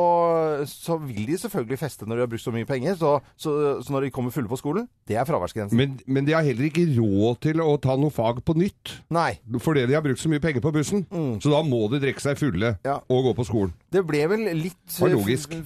så 0.68 0.98
vil 1.02 1.26
de 1.26 1.38
selvfølgelig 1.40 1.78
feste 1.80 2.06
når 2.06 2.16
de 2.20 2.24
har 2.26 2.30
brukt 2.34 2.44
så 2.44 2.54
mye 2.54 2.68
penger. 2.68 2.96
Så, 3.00 3.14
så, 3.36 3.54
så 3.84 3.94
når 3.94 4.06
de 4.06 4.12
kommer 4.14 4.34
fulle 4.34 4.50
på 4.50 4.58
skolen, 4.60 4.88
det 5.08 5.18
er 5.20 5.26
fraværsgrensen. 5.28 5.76
Men, 5.78 5.98
men 6.06 6.26
de 6.28 6.36
har 6.36 6.46
heller 6.46 6.68
ikke 6.70 6.86
råd 6.96 7.40
til 7.48 7.60
å 7.64 7.74
ta 7.82 7.96
noe 8.00 8.14
fag 8.14 8.42
på 8.46 8.56
nytt. 8.58 8.94
Nei. 9.14 9.34
Fordi 9.60 9.86
de 9.88 9.96
har 9.96 10.04
brukt 10.04 10.22
så 10.22 10.30
mye 10.32 10.42
penger 10.42 10.64
på 10.64 10.72
bussen. 10.74 11.04
Så 11.42 11.52
da 11.52 11.62
må 11.66 11.84
de 11.92 12.00
drikke 12.02 12.22
seg 12.24 12.38
fulle 12.40 12.74
Ja. 12.86 13.00
og 13.08 13.28
gå 13.30 13.34
på 13.40 13.48
skolen. 13.48 13.74
Det 13.94 14.02
ble 14.06 14.24
vel 14.30 14.46
litt 14.58 14.96
Var 14.98 15.14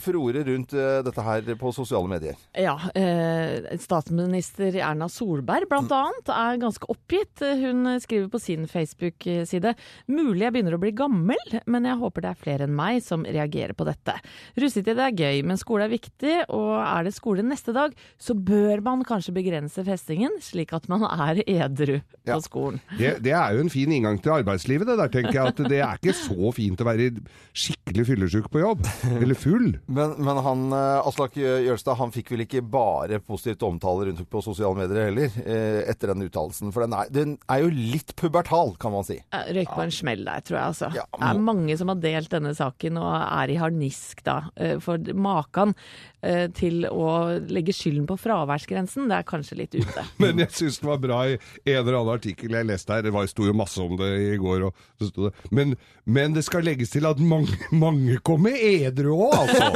furore 0.03 0.43
rundt 0.47 0.73
uh, 0.77 1.01
dette 1.05 1.23
her 1.25 1.47
på 1.59 1.73
sosiale 1.75 2.09
medier. 2.11 2.37
Ja, 2.59 2.75
eh, 2.99 3.77
statsminister 3.81 4.75
Erna 4.83 5.09
Solberg 5.13 5.69
blant 5.71 5.93
annet 5.95 6.29
er 6.33 6.61
ganske 6.61 6.89
oppgitt. 6.93 7.18
Hun 7.39 7.89
skriver 8.03 8.29
på 8.33 8.41
sin 8.43 8.67
Facebook-side 8.71 9.75
mulig 10.11 10.45
jeg 10.47 10.55
begynner 10.55 10.77
å 10.77 10.81
bli 10.83 10.93
gammel, 10.97 11.55
men 11.71 11.87
jeg 11.89 11.99
håper 12.01 12.25
det 12.25 12.31
er 12.33 12.41
flere 12.41 12.67
enn 12.69 12.75
meg 12.77 13.01
som 13.05 13.25
reagerer 13.27 13.75
på 13.79 13.87
dette. 13.89 14.15
Russetid 14.61 14.99
er 15.01 15.15
gøy, 15.17 15.43
men 15.47 15.59
skole 15.61 15.87
er 15.89 15.93
viktig, 15.93 16.35
og 16.55 16.75
er 16.83 17.09
det 17.09 17.15
skole 17.17 17.45
neste 17.47 17.75
dag, 17.77 17.95
så 18.21 18.35
bør 18.37 18.83
man 18.87 19.05
kanskje 19.09 19.35
begrense 19.37 19.85
festingen, 19.87 20.39
slik 20.45 20.73
at 20.77 20.89
man 20.91 21.05
er 21.09 21.43
edru 21.45 21.99
Ja. 22.29 22.37
på 22.37 22.43
skolen. 22.45 22.81
Det, 22.99 23.15
det 23.25 23.33
er 23.33 23.55
jo 23.57 23.63
en 23.65 23.73
fin 23.73 23.93
inngang 23.95 24.19
til 24.23 24.35
arbeidslivet, 24.39 24.87
det 24.89 24.99
der, 25.01 25.13
tenker 25.13 25.33
jeg. 25.39 25.53
At 25.55 25.63
det 25.71 25.81
er 25.85 25.97
ikke 26.01 26.17
så 26.17 26.51
fint 26.57 26.81
å 26.83 26.87
være 26.89 27.11
skikkelig 27.57 28.05
fyllesyk 28.11 28.49
på 28.53 28.61
jobb. 28.63 28.85
Eller 29.19 29.39
full. 29.39 29.71
Men, 29.99 30.13
men 30.23 30.39
han, 30.45 30.67
eh, 30.77 31.07
Aslak 31.09 31.35
Jølstad 31.41 31.97
han 31.99 32.13
fikk 32.15 32.31
vel 32.35 32.45
ikke 32.45 32.61
bare 32.63 33.19
positivt 33.25 33.65
omtale 33.67 34.09
rundt 34.11 34.21
på 34.31 34.43
sosiale 34.45 34.77
medier 34.79 35.09
heller, 35.09 35.33
eh, 35.45 35.81
etter 35.91 36.13
den 36.13 36.27
uttalelsen. 36.29 36.71
For 36.75 36.85
den 36.85 36.95
er, 36.95 37.08
den 37.15 37.37
er 37.51 37.63
jo 37.65 37.71
litt 37.75 38.15
pubertal, 38.19 38.75
kan 38.81 38.93
man 38.95 39.05
si. 39.07 39.19
Røyk 39.33 39.71
på 39.75 39.83
en 39.87 39.93
smell 39.95 40.25
der, 40.27 40.41
tror 40.47 40.59
jeg. 40.59 40.67
altså. 40.75 40.91
Ja, 40.97 41.05
Det 41.15 41.29
er 41.33 41.41
mange 41.49 41.77
som 41.81 41.89
har 41.93 42.01
delt 42.03 42.31
denne 42.33 42.55
saken 42.59 42.99
og 43.01 43.11
er 43.17 43.53
i 43.55 43.59
harnisk, 43.61 44.23
da. 44.27 44.39
Eh, 44.57 44.77
For 44.85 44.99
makan 45.15 45.75
eh, 46.23 46.47
til 46.57 46.85
å 46.91 47.39
legge 47.49 47.73
skylden 47.77 48.07
på 48.09 48.17
fraværsgrensen, 48.21 49.09
det 49.11 49.19
er 49.21 49.29
kanskje 49.29 49.59
litt 49.63 49.75
ute. 49.79 50.05
Men 50.23 50.39
jeg 50.45 50.51
syns 50.57 50.81
det 50.83 50.89
var 50.91 50.99
bra 51.03 51.21
i 51.31 51.37
en 51.39 51.79
eller 51.81 52.01
annen 52.01 52.15
artikkel 52.17 52.57
jeg 52.59 52.69
leste 52.69 52.93
her, 52.97 53.03
det 53.07 53.13
var- 53.15 53.27
sto 53.29 53.45
jo 53.49 53.53
masse 53.57 53.79
om 53.83 53.97
det 54.01 54.09
i 54.35 54.37
går, 54.41 54.69
og 54.69 54.75
så 55.01 55.09
sto 55.11 55.29
det 55.29 55.35
men, 55.53 55.75
men 56.09 56.33
det 56.35 56.43
skal 56.47 56.63
legges 56.65 56.91
til 56.95 57.05
at 57.07 57.19
mange, 57.21 57.53
mange 57.73 58.17
kommer 58.25 58.55
edru 58.57 59.13
òg, 59.29 59.35
altså. 59.45 59.67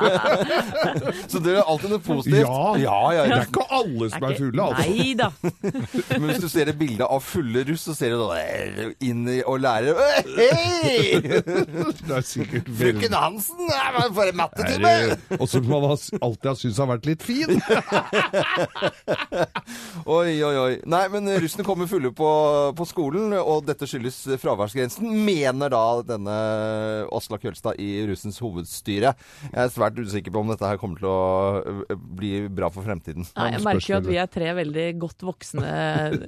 Så 1.30 1.38
det 1.42 1.54
er 1.56 1.62
alltid 1.66 1.92
noe 1.92 2.02
positivt. 2.04 2.40
Ja. 2.42 2.76
ja, 2.80 2.98
ja, 3.16 3.24
Det 3.30 3.36
er 3.38 3.48
ikke 3.48 3.66
alle 3.74 4.08
som 4.12 4.26
er 4.28 4.36
fulle, 4.38 4.66
altså. 4.66 4.86
Nei 4.86 5.14
da. 5.18 5.30
Men 6.22 6.39
hvis 6.40 6.52
du 6.52 6.58
ser 6.58 6.70
et 6.72 6.78
bilde 6.78 7.04
av 7.04 7.20
fulle 7.24 7.62
russ, 7.68 7.82
så 7.84 7.94
ser 7.96 8.14
du 8.14 8.22
da 8.22 8.36
eh, 8.40 8.92
inn 9.04 9.26
i 9.28 9.40
og 9.44 9.60
lærer 9.60 9.98
Hei! 10.40 11.20
Det 11.20 12.14
er 12.16 12.24
sikkert 12.24 12.70
Frøken 12.80 13.16
Hansen! 13.16 13.60
det 13.68 13.76
er 13.76 14.14
For 14.16 14.30
en 14.30 14.38
mattetime! 14.40 14.92
Og 15.36 15.46
som 15.50 15.66
man 15.68 15.84
har, 15.90 16.00
alltid 16.24 16.48
har 16.50 16.58
syntes 16.60 16.80
har 16.80 16.88
vært 16.94 17.08
litt 17.10 17.24
fin. 17.24 17.60
Oi, 20.10 20.40
oi, 20.42 20.54
oi. 20.56 20.72
Nei, 20.90 21.02
men 21.12 21.28
russene 21.42 21.64
kommer 21.66 21.88
fulle 21.90 22.10
på, 22.16 22.28
på 22.76 22.86
skolen, 22.88 23.34
og 23.38 23.66
dette 23.68 23.86
skyldes 23.88 24.16
fraværsgrensen, 24.40 25.10
mener 25.26 25.70
da 25.72 25.82
denne 26.06 26.36
Aslak 27.14 27.44
Kjølstad 27.44 27.78
i 27.82 27.90
russens 28.08 28.40
hovedstyre. 28.42 29.12
Jeg 29.50 29.60
er 29.60 29.72
svært 29.72 30.00
usikker 30.00 30.34
på 30.34 30.42
om 30.42 30.50
dette 30.52 30.66
her 30.66 30.80
kommer 30.80 31.00
til 31.00 31.10
å 31.10 31.20
ø, 31.60 31.98
bli 32.18 32.32
bra 32.48 32.70
for 32.72 32.86
fremtiden. 32.86 33.28
Nei, 33.36 33.50
jeg 33.54 33.64
merker 33.66 33.92
jo 33.92 34.00
at 34.00 34.08
vi 34.08 34.18
er 34.22 34.32
tre 34.32 34.50
veldig 34.58 34.88
godt 35.04 35.26
voksne 35.28 35.74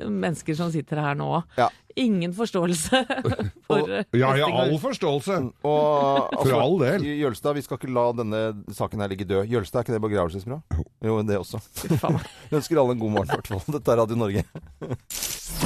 mennesker 0.09 0.57
som 0.59 0.73
sitter 0.75 1.01
her 1.03 1.17
nå. 1.19 1.29
Ja. 1.59 1.69
Ingen 2.01 2.33
forståelse 2.33 3.03
for 3.69 3.83
og, 3.83 3.91
Ja, 4.17 4.31
ja, 4.39 4.47
festing 4.47 4.57
all 4.63 4.79
forståelse. 4.81 5.39
Og 5.69 6.31
For 6.39 6.55
all 6.57 6.79
del. 6.81 7.05
Jølstad, 7.21 7.59
vi 7.59 7.65
skal 7.67 7.81
ikke 7.81 7.93
la 7.93 8.07
denne 8.17 8.43
saken 8.73 9.05
her 9.05 9.13
ligge 9.13 9.29
død. 9.29 9.51
Jølstad, 9.53 9.83
er 9.83 9.87
ikke 9.87 9.99
det 9.99 10.05
begravelsesbra? 10.07 10.61
Jo, 11.05 11.19
det 11.29 11.37
også. 11.41 11.61
Vi 11.85 11.99
ønsker 12.59 12.81
alle 12.81 12.97
en 12.97 13.05
god 13.05 13.17
morgen, 13.19 13.29
i 13.29 13.37
hvert 13.37 13.53
fall. 13.53 13.65
Dette 13.77 13.93
er 13.93 14.03
Radio 14.05 14.19
Norge. 14.25 14.47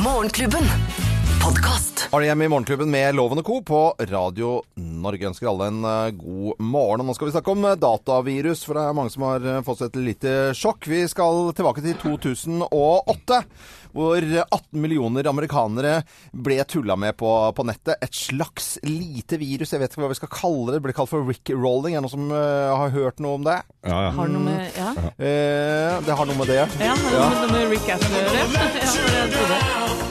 Morgenklubben. 0.02 1.25
Podkast. 1.46 2.08
Arne 2.10 2.26
hjemme 2.26 2.46
i 2.46 2.50
Morgenklubben 2.50 2.88
med 2.90 3.14
Loven 3.14 3.38
og 3.38 3.46
Co. 3.46 3.60
på 3.62 3.80
Radio 4.10 4.48
Norge. 4.82 5.28
Ønsker 5.28 5.46
alle 5.46 5.68
en 5.70 5.84
eh, 5.86 6.08
god 6.18 6.58
morgen. 6.58 7.04
Og 7.04 7.06
nå 7.06 7.14
skal 7.14 7.28
vi 7.28 7.34
snakke 7.36 7.52
om 7.52 7.66
eh, 7.68 7.76
datavirus, 7.78 8.64
for 8.66 8.74
det 8.74 8.82
er 8.82 8.96
mange 8.98 9.12
som 9.14 9.22
har 9.28 9.46
eh, 9.46 9.60
fått 9.62 9.78
seg 9.78 9.92
et 9.92 9.98
lite 10.08 10.32
sjokk. 10.58 10.88
Vi 10.90 11.04
skal 11.06 11.52
tilbake 11.54 11.84
til 11.84 11.94
2008, 12.02 13.38
hvor 13.94 14.26
18 14.26 14.82
millioner 14.82 15.30
amerikanere 15.30 16.00
ble 16.34 16.58
tulla 16.66 16.98
med 16.98 17.14
på, 17.20 17.30
på 17.54 17.66
nettet. 17.70 17.94
Et 18.02 18.18
slags 18.26 18.72
lite 18.82 19.38
virus, 19.38 19.70
jeg 19.76 19.84
vet 19.84 19.94
ikke 19.94 20.02
hva 20.02 20.10
vi 20.10 20.18
skal 20.18 20.32
kalle 20.34 20.66
det. 20.72 20.80
Det 20.80 20.84
ble 20.88 20.96
kalt 20.98 21.12
for 21.14 21.30
Rick-rolling. 21.30 21.94
Er 21.94 22.02
det 22.02 22.08
noen 22.08 22.16
som 22.16 22.26
uh, 22.34 22.74
har 22.82 22.90
hørt 22.96 23.22
noe 23.22 23.38
om 23.38 23.46
det? 23.46 23.60
Ja, 23.86 24.02
ja. 24.08 24.10
Har 24.18 24.34
noe 24.34 24.42
med 24.50 24.82
Ja, 24.82 24.90
Uh, 25.14 26.02
det 26.04 26.18
har 26.18 26.26
noe 26.28 26.40
med 26.42 26.50
det. 26.50 26.58
ja 26.58 26.66
det 26.74 27.22
har 27.22 27.38
det 27.38 27.46
noe 27.46 27.54
med 27.54 27.72
Rick 27.76 27.94
Astley 27.94 28.26
å 28.26 28.34
gjøre? 28.34 30.02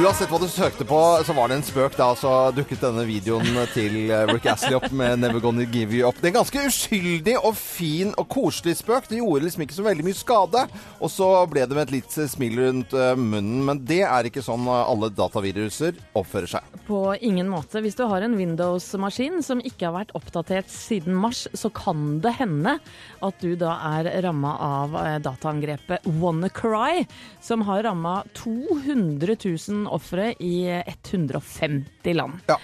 Uansett 0.00 0.30
hva 0.32 0.38
du 0.40 0.46
søkte 0.48 0.84
på, 0.88 0.98
så 1.28 1.34
var 1.36 1.50
det 1.50 1.58
en 1.58 1.64
spøk 1.66 1.92
da, 1.98 2.06
så 2.16 2.30
dukket 2.56 2.80
denne 2.80 3.02
videoen 3.04 3.58
til 3.74 4.08
eh, 4.08 4.22
Rick 4.30 4.46
Astley 4.48 4.72
opp 4.78 4.86
med 4.96 5.18
'Never 5.20 5.42
Gonna 5.44 5.66
Give 5.68 5.92
You 5.92 6.06
Up'. 6.08 6.16
Det 6.16 6.30
er 6.30 6.32
en 6.32 6.38
ganske 6.38 6.62
uskyldig 6.70 7.34
og 7.36 7.52
fin 7.58 8.14
og 8.16 8.24
koselig 8.32 8.78
spøk. 8.78 9.10
Det 9.10 9.18
gjorde 9.18 9.44
liksom 9.44 9.64
ikke 9.66 9.76
så 9.76 9.84
veldig 9.84 10.06
mye 10.06 10.16
skade. 10.16 10.62
Og 11.04 11.12
så 11.12 11.28
ble 11.52 11.66
det 11.68 11.76
med 11.76 11.82
et 11.84 11.92
litt 11.98 12.16
smil 12.32 12.56
rundt 12.62 12.94
eh, 12.96 13.12
munnen. 13.12 13.58
Men 13.66 13.82
det 13.84 13.98
er 14.06 14.30
ikke 14.30 14.44
sånn 14.46 14.64
eh, 14.72 14.88
alle 14.94 15.10
dataviruser 15.12 16.00
oppfører 16.16 16.54
seg. 16.54 16.80
På 16.88 17.02
ingen 17.20 17.52
måte. 17.52 17.84
Hvis 17.84 18.00
du 18.00 18.06
har 18.08 18.24
en 18.24 18.38
Windows-maskin 18.40 19.44
som 19.44 19.60
ikke 19.60 19.90
har 19.90 19.98
vært 19.98 20.16
oppdatert 20.16 20.72
siden 20.72 21.12
mars, 21.12 21.44
så 21.52 21.68
kan 21.68 22.22
det 22.24 22.38
hende 22.40 22.78
at 23.20 23.44
du 23.44 23.52
da 23.52 23.76
er 23.98 24.08
ramma 24.24 24.56
av 24.64 24.96
dataangrepet 25.28 26.08
WannaCry, 26.08 27.04
som 27.44 27.68
har 27.68 27.84
ramma 27.84 28.22
200 28.40 29.36
000 29.44 29.89
ofre 29.92 30.32
i 30.38 30.54
150 30.70 32.16
land. 32.16 32.40
Ja. 32.50 32.58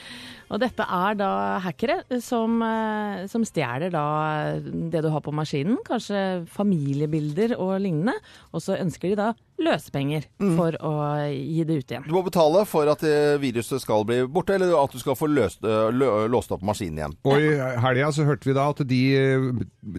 Og 0.47 0.61
dette 0.63 0.85
er 0.85 1.17
da 1.19 1.31
hackere 1.65 2.21
som, 2.23 2.61
eh, 2.63 3.25
som 3.31 3.43
stjeler 3.47 3.91
da 3.91 4.05
det 4.63 5.03
du 5.03 5.09
har 5.11 5.23
på 5.25 5.35
maskinen, 5.35 5.81
kanskje 5.87 6.47
familiebilder 6.55 7.57
og 7.59 7.81
lignende, 7.83 8.15
og 8.55 8.63
så 8.63 8.79
ønsker 8.79 9.11
de 9.11 9.19
da 9.19 9.33
løsepenger 9.57 10.27
for 10.59 10.77
å 10.85 10.93
gi 11.33 11.65
det 11.67 11.79
ut 11.81 11.91
igjen. 11.95 12.07
Du 12.07 12.15
må 12.15 12.23
betale 12.27 12.63
for 12.69 12.87
at 12.93 13.03
eh, 13.09 13.39
viruset 13.43 13.83
skal 13.83 14.05
bli 14.07 14.21
borte, 14.31 14.55
eller 14.55 14.77
at 14.79 14.93
du 14.93 15.03
skal 15.03 15.19
få 15.19 15.31
løst, 15.33 15.65
eh, 15.67 15.89
lø, 15.91 16.29
låst 16.31 16.55
opp 16.55 16.63
maskinen 16.67 17.01
igjen. 17.01 17.17
Og 17.27 17.43
i 17.43 17.57
helga 17.83 18.13
så 18.15 18.29
hørte 18.29 18.47
vi 18.47 18.57
da 18.57 18.69
at 18.71 18.85
de 18.87 19.03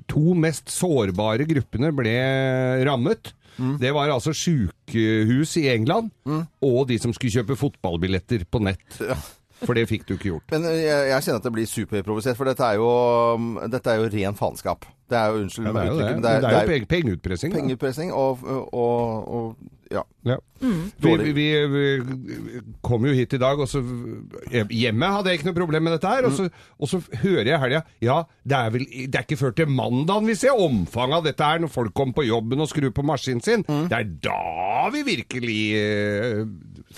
to 0.07 0.37
mest 0.37 0.71
sårbare 0.71 1.47
gruppene 1.49 1.91
ble 1.95 2.15
rammet. 2.87 3.33
Det 3.81 3.91
var 3.95 4.09
altså 4.13 4.33
sykehus 4.35 5.55
i 5.57 5.67
England, 5.73 6.11
og 6.61 6.87
de 6.89 6.97
som 7.01 7.13
skulle 7.15 7.33
kjøpe 7.33 7.57
fotballbilletter 7.57 8.45
på 8.51 8.61
nett. 8.63 8.99
For 9.65 9.73
det 9.73 9.87
fikk 9.89 10.03
du 10.05 10.11
ikke 10.13 10.29
gjort. 10.29 10.51
Men 10.53 10.67
eh, 10.69 10.83
jeg, 10.83 11.05
jeg 11.09 11.23
kjenner 11.25 11.39
at 11.41 11.45
det 11.47 11.51
blir 11.55 11.65
superprovosert, 11.65 12.37
for 12.37 12.45
dette 12.45 12.61
er 12.61 12.75
jo, 12.77 12.89
mm, 13.41 13.55
dette 13.73 13.89
er 13.89 14.03
jo 14.03 14.09
ren 14.13 14.35
faenskap. 14.37 14.85
Det 15.09 15.17
er 15.17 15.31
jo, 15.33 15.39
unnskyld 15.47 15.65
Ja, 15.65 15.71
det 15.73 15.81
er 15.81 15.87
jo 15.87 15.95
det. 15.95 15.97
uttrykket, 15.97 16.13
men 16.13 16.21
Det 16.27 16.33
er 16.35 16.59
jo 16.61 16.69
penge- 16.69 16.89
pengeutpressing. 16.91 17.55
pengeutpressing 17.55 18.11
og, 18.13 18.43
og, 18.69 19.33
og 19.39 19.55
ja. 19.93 20.03
Ja. 20.27 20.37
Mm. 20.61 20.91
Vi, 20.97 21.11
vi, 21.37 21.45
vi, 21.69 21.83
vi 22.01 22.61
kom 22.85 23.05
jo 23.05 23.13
hit 23.13 23.35
i 23.37 23.39
dag, 23.41 23.59
og 23.61 23.69
så 23.69 23.81
Hjemme 24.73 25.09
hadde 25.13 25.29
jeg 25.29 25.39
ikke 25.39 25.49
noe 25.51 25.57
problem 25.59 25.85
med 25.87 25.93
dette 25.97 26.11
her. 26.11 26.27
Og 26.27 26.33
så, 26.33 26.47
og 26.81 26.89
så 26.89 26.99
hører 27.21 27.45
jeg 27.45 27.53
i 27.53 27.61
helga 27.61 27.81
Ja, 28.03 28.17
det 28.47 28.57
er 28.57 28.73
vel 28.73 28.87
Det 28.87 29.19
er 29.19 29.27
ikke 29.27 29.39
før 29.39 29.53
til 29.57 29.69
mandagen 29.71 30.27
vi 30.27 30.37
ser 30.39 30.57
omfanget 30.57 31.19
av 31.19 31.27
dette 31.29 31.51
her, 31.51 31.61
når 31.63 31.73
folk 31.73 31.93
kommer 31.97 32.17
på 32.17 32.25
jobben 32.27 32.63
og 32.63 32.71
skrur 32.71 32.91
på 32.95 33.05
maskinen 33.05 33.43
sin. 33.45 33.65
Det 33.67 33.99
er 33.99 34.09
da 34.27 34.89
vi 34.93 35.05
virkelig 35.07 35.61
eh, 35.77 36.41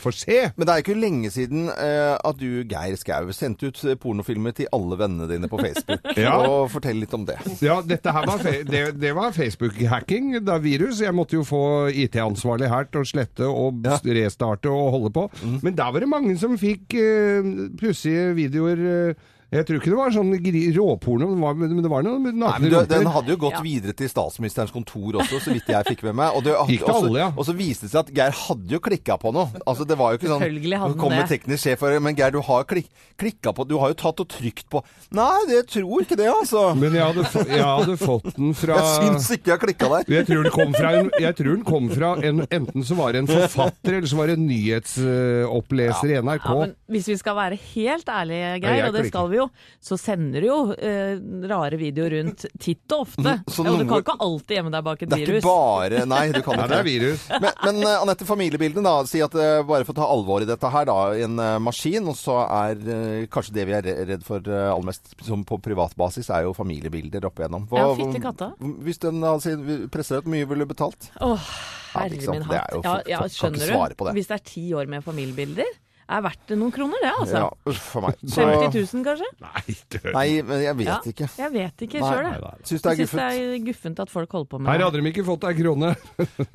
får 0.01 0.15
se. 0.17 0.37
Men 0.57 0.65
det 0.67 0.73
er 0.75 0.83
ikke 0.83 0.95
lenge 0.99 1.29
siden 1.33 1.69
eh, 1.73 2.15
at 2.15 2.39
du, 2.39 2.63
Geir 2.69 2.95
Skau, 2.99 3.29
sendte 3.35 3.69
ut 3.69 3.81
eh, 3.85 3.97
pornofilmer 3.99 4.55
til 4.57 4.69
alle 4.75 4.97
vennene 4.99 5.27
dine 5.31 5.49
på 5.51 5.59
Facebook. 5.61 6.03
Ja. 6.19 6.33
Og 6.43 6.67
fortell 6.73 6.97
litt 6.99 7.13
om 7.15 7.23
det. 7.27 7.37
Ja, 7.63 7.77
dette 7.85 8.11
her 8.15 8.25
var, 8.27 8.41
det, 8.43 8.83
det 8.99 9.11
var 9.15 9.31
Facebook-hacking, 9.35 10.33
da 10.45 10.57
virus. 10.61 10.99
Jeg 11.03 11.15
måtte 11.15 11.37
jo 11.37 11.45
få 11.47 11.61
IT-ansvarlig 11.93 12.69
her 12.71 12.89
til 12.91 13.03
å 13.05 13.07
slette 13.07 13.47
og 13.49 13.83
Ja. 13.85 13.99
restarte 14.19 14.71
og 14.71 14.91
holde 14.97 15.11
på. 15.15 15.27
Men 15.63 15.75
der 15.77 15.91
var 15.95 15.99
det 16.03 16.09
mange 16.11 16.35
som 16.41 16.57
fikk 16.59 16.95
uh, 16.99 17.69
pussige 17.79 18.33
videoer. 18.37 18.85
eh, 19.09 19.27
jeg 19.49 19.65
tror 19.65 19.79
ikke 19.79 19.89
det 19.89 19.97
var 19.97 20.11
sånn 20.13 20.29
råporno, 20.75 21.25
men 21.25 21.37
det 21.39 21.41
var, 21.41 21.55
men 21.57 21.81
det 21.81 21.89
var 21.89 22.03
noen 22.05 22.21
Nei, 22.27 22.33
nakne 22.37 22.61
men 22.61 22.69
du. 22.69 22.77
Den 22.91 23.07
hadde 23.09 23.33
jo 23.33 23.37
gått 23.41 23.55
Ja. 23.57 23.61
videre 23.65 23.95
til 23.97 24.09
statsministerens 24.11 24.69
kontor 24.71 25.17
også, 25.23 25.39
så 25.41 25.53
vidt 25.55 25.71
jeg 25.73 25.87
fikk 25.87 26.03
med 26.05 26.19
meg. 26.19 26.35
Og, 26.37 26.43
det, 26.45 26.53
Gikk 26.69 26.83
til 26.85 26.93
også, 26.93 27.07
alle, 27.09 27.19
ja. 27.23 27.29
og 27.33 27.47
så 27.47 27.55
viste 27.57 27.87
det 27.87 27.91
seg 27.95 27.99
at 28.03 28.11
Geir 28.13 28.35
hadde 28.45 28.75
jo 28.75 28.79
klikka 28.79 29.17
på 29.17 29.31
noe. 29.33 29.49
Altså, 29.65 29.87
det 29.89 29.97
var 29.97 30.13
jo 30.13 30.19
ikke 30.19 30.29
sånn 30.29 30.93
kommer 30.99 31.23
det. 31.23 31.29
teknisk 31.33 31.63
sjef 31.65 31.81
Men 31.99 32.15
Geir, 32.19 32.35
du 32.35 32.41
har 32.45 32.67
klik, 32.69 32.89
klikka 33.17 33.53
på 33.55 33.65
Du 33.65 33.77
har 33.81 33.89
jo 33.89 33.97
tatt 33.97 34.21
og 34.21 34.29
trykt 34.29 34.67
på 34.69 34.83
Nei, 35.17 35.39
det 35.49 35.63
tror 35.73 36.05
ikke 36.05 36.19
det, 36.19 36.29
altså. 36.29 36.75
Men 36.77 36.93
jeg 36.93 37.09
hadde, 37.09 37.25
jeg 37.49 37.65
hadde 37.65 37.97
fått 37.97 38.29
den 38.37 38.53
fra 38.53 38.77
Jeg 38.77 39.09
syns 39.09 39.31
ikke 39.33 39.49
jeg 39.49 39.55
har 39.57 39.63
klikka 39.65 39.89
der. 39.95 40.13
jeg 40.13 40.29
tror, 40.29 40.43
den 40.45 40.53
kom 40.53 40.77
fra 40.77 40.93
en, 40.99 41.09
jeg 41.17 41.37
tror 41.39 41.51
den 41.55 41.65
kom 41.65 41.89
fra 41.89 42.11
en 42.21 42.45
Enten 42.53 42.85
så 42.85 42.99
var 42.99 43.13
det 43.17 43.23
en 43.23 43.31
forfatter, 43.33 43.97
eller 43.97 44.09
så 44.13 44.19
var 44.19 44.29
det 44.29 44.37
en 44.37 44.45
nyhetsoppleser 44.45 46.13
i 46.13 46.21
NRK. 46.21 46.45
Ja, 46.45 46.55
men 46.61 46.75
hvis 46.93 47.09
vi 47.09 47.17
skal 47.19 47.37
være 47.37 47.57
helt 47.73 48.09
ærlige, 48.13 48.53
Geir, 48.63 48.85
og 48.87 48.93
det 48.97 49.07
skal 49.09 49.29
vi 49.31 49.38
jo, 49.39 49.47
så 49.83 49.97
sender 49.99 50.43
du 50.43 50.47
jo 50.49 50.57
eh, 50.75 51.15
rare 51.49 51.79
videoer 51.79 52.15
rundt 52.17 52.45
titt 52.59 52.95
og 52.95 53.05
ofte. 53.07 53.35
så 53.47 53.65
Ja, 53.65 53.73
og 53.73 53.81
du 53.81 53.87
kan 53.89 54.03
ikke 54.03 54.17
alltid 54.25 54.55
gjemme 54.57 54.73
deg 54.73 54.85
bak 54.85 55.03
et 55.03 55.13
virus. 55.13 55.25
Det 55.25 55.33
er 55.33 55.39
ikke 55.39 55.49
bare 55.49 56.03
Nei, 56.09 56.21
du 56.35 56.41
kan 56.45 56.59
Ja, 56.59 56.67
det 56.69 56.79
er 56.79 56.87
virus. 56.87 57.25
Men, 57.29 57.49
men 57.63 57.81
uh, 57.85 57.95
Anette, 58.03 58.27
familiebildene 58.27 58.85
da, 58.85 59.07
si 59.09 59.23
at 59.23 59.35
uh, 59.37 59.61
bare 59.67 59.87
for 59.87 59.95
å 59.95 59.99
ta 60.01 60.09
alvor 60.11 60.45
i 60.45 60.49
dette 60.49 60.73
her 60.73 60.87
da, 60.89 60.97
i 61.15 61.25
en 61.27 61.41
uh, 61.41 61.57
maskin, 61.63 62.07
og 62.11 62.17
så 62.19 62.39
er 62.45 63.27
kanskje 63.31 63.55
det 63.57 63.67
vi 63.69 63.75
er 63.77 63.89
redd 64.09 64.23
for 64.27 64.43
aller 64.49 64.87
mest 64.89 65.13
som 65.25 65.43
på 65.47 65.59
privatbasis, 65.63 66.31
er 66.35 66.47
jo 66.47 66.55
familiebilder 66.57 67.27
opp 67.29 67.41
igjennom. 67.41 67.67
Ja, 67.75 67.89
fytti 67.97 68.23
katta. 68.23 68.53
Hvis 68.85 69.01
den 69.03 69.23
altså, 69.25 69.55
presser 69.91 70.23
ut, 70.23 70.31
mye 70.31 70.47
ville 70.49 70.67
du 70.67 70.73
betalt? 70.73 71.11
Åh, 71.23 71.51
herre 71.95 72.19
ja, 72.19 72.33
min 72.33 72.47
hatt. 72.49 72.79
Ja, 72.85 72.97
ja, 73.09 73.21
skjønner 73.31 73.93
du? 73.95 74.09
Hvis 74.17 74.29
det 74.31 74.39
er 74.39 74.45
ti 74.45 74.65
år 74.77 74.89
med 74.91 75.05
familiebilder, 75.05 75.69
er 76.09 76.23
verdt 76.25 76.51
noen 76.57 76.71
kroner 76.73 77.03
det, 77.03 77.11
altså. 77.21 77.41
Ja, 77.43 77.73
for 77.91 78.01
meg. 78.07 78.15
Så, 78.33 78.45
50 78.49 78.93
000 78.93 79.03
kanskje? 79.05 79.27
Nei, 79.45 79.75
det 79.93 80.01
nei, 80.15 80.27
men 80.47 80.63
jeg 80.63 80.77
vet 80.79 80.87
Ja. 80.89 80.97
ikke. 81.11 81.27
Jeg 81.37 81.53
vet 81.53 81.83
ikke 81.85 82.01
sjøl, 82.01 82.29
jeg. 82.29 82.65
Syns 82.69 82.81
det 82.85 82.91
er 82.91 82.99
syns 83.03 83.13
det 83.19 83.27
er 83.29 83.59
guffent 83.67 84.01
at 84.03 84.09
folk 84.13 84.31
holder 84.37 84.49
på 84.49 84.59
med 84.63 84.71
Her 84.73 84.83
hadde 84.87 85.01
de 85.03 85.11
ikke 85.13 85.25
fått 85.27 85.45
ei 85.49 85.53
krone. 85.59 85.91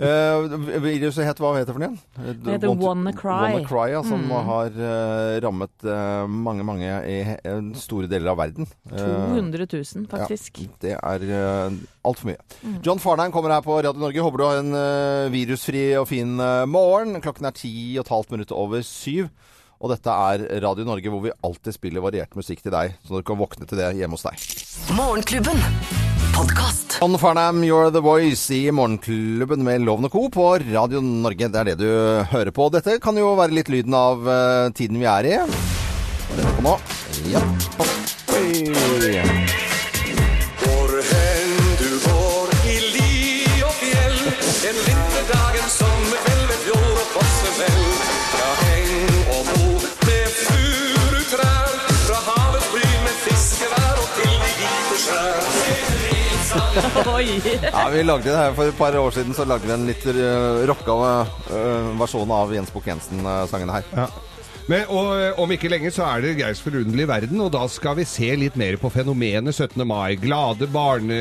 Eh, 0.04 0.54
viruset 0.82 1.25
het 1.28 1.38
hva 1.40 1.52
heter 1.54 1.70
det 1.70 1.75
for 1.76 1.82
noe? 1.84 1.94
igjen? 1.94 2.40
Det 2.44 2.54
heter 2.56 2.73
WannaCry. 2.80 3.30
WannaCry, 3.54 3.84
ja, 3.94 4.02
som 4.04 4.25
Mm. 4.25 4.32
har 4.49 4.75
uh, 4.75 5.40
rammet 5.44 5.84
uh, 5.87 6.25
mange, 6.30 6.64
mange 6.66 6.88
i 7.08 7.16
eh, 7.37 7.61
store 7.78 8.08
deler 8.11 8.32
av 8.32 8.38
verden. 8.40 8.66
Eh, 8.90 8.99
200 8.99 9.66
000, 9.70 10.06
faktisk. 10.11 10.61
Ja, 10.64 10.75
det 10.84 10.94
er 10.96 11.26
uh, 11.30 11.78
altfor 12.08 12.30
mye. 12.32 12.40
John 12.84 12.99
Farnheim 13.02 13.32
kommer 13.34 13.54
her 13.54 13.64
på 13.64 13.76
Radio 13.78 13.92
Norge. 14.00 14.25
Håper 14.25 14.40
du 14.42 14.44
har 14.49 14.61
en 14.62 15.30
virusfri 15.32 15.84
og 16.00 16.08
fin 16.11 16.34
morgen. 16.68 17.20
Klokken 17.25 17.49
er 17.49 17.56
ti 17.56 17.73
og 17.99 18.04
et 18.06 18.12
halvt 18.14 18.34
minutt 18.34 18.52
over 18.54 18.82
syv. 18.87 19.28
Og 19.85 19.91
dette 19.93 20.09
er 20.09 20.47
Radio 20.64 20.87
Norge, 20.88 21.11
hvor 21.12 21.21
vi 21.26 21.35
alltid 21.45 21.76
spiller 21.76 22.00
variert 22.00 22.33
musikk 22.38 22.62
til 22.64 22.73
deg, 22.73 22.95
så 23.05 23.21
du 23.21 23.26
kan 23.26 23.37
våkne 23.37 23.69
til 23.69 23.76
det 23.83 23.91
hjemme 23.99 24.17
hos 24.17 24.25
deg. 24.25 24.47
Morgenklubben. 24.97 25.61
Podcast. 26.35 26.97
John 27.02 27.19
Farnham, 27.21 27.61
You're 27.63 27.93
the 27.93 28.00
Voice 28.00 28.49
i 28.56 28.71
Morgenklubben 28.73 29.61
med 29.67 29.85
Loven 29.85 30.08
Co. 30.08 30.25
på 30.32 30.49
Radio 30.65 31.04
Norge. 31.04 31.50
Det 31.52 31.61
er 31.61 31.71
det 31.75 31.76
du 31.85 31.91
hører 32.32 32.50
på. 32.50 32.71
Dette 32.73 32.97
kan 33.04 33.21
jo 33.21 33.35
være 33.37 33.61
litt 33.61 33.69
lyden 33.69 33.95
av 33.99 34.25
eh, 34.25 34.73
tiden 34.73 35.04
vi 35.04 35.11
er 35.11 35.30
i. 35.35 35.39
Dette 36.32 36.56
på 36.56 36.65
nå. 36.65 36.78
Ja. 37.28 37.45
Oi. 38.41 39.33
Ja, 56.75 57.89
vi 57.93 58.02
lagde 58.02 58.28
det 58.28 58.37
her 58.37 58.54
For 58.56 58.71
et 58.71 58.78
par 58.78 58.97
år 58.99 59.10
siden 59.15 59.34
så 59.37 59.47
lagde 59.49 59.69
vi 59.69 59.75
en 59.75 59.87
litt 59.89 60.06
uh, 60.10 60.65
rocka 60.69 60.97
eh, 61.54 61.91
versjon 62.00 62.30
av 62.34 62.54
Jens 62.54 62.73
Bukk 62.75 62.89
Jensen-sangene 62.91 63.78
her. 63.78 63.91
Ja. 63.95 64.08
Men, 64.65 64.87
og 64.89 65.11
eh, 65.21 65.41
om 65.43 65.50
ikke 65.53 65.69
lenge 65.69 65.91
så 65.93 66.07
er 66.09 66.23
det 66.25 66.31
Geirs 66.39 66.63
forunderlige 66.65 67.09
verden, 67.11 67.41
og 67.45 67.50
da 67.53 67.67
skal 67.69 67.99
vi 67.99 68.07
se 68.09 68.31
litt 68.41 68.55
mer 68.57 68.79
på 68.81 68.89
fenomenet 68.95 69.53
17. 69.53 69.83
mai. 69.85 70.15
Glade, 70.17 70.65
barne, 70.73 71.19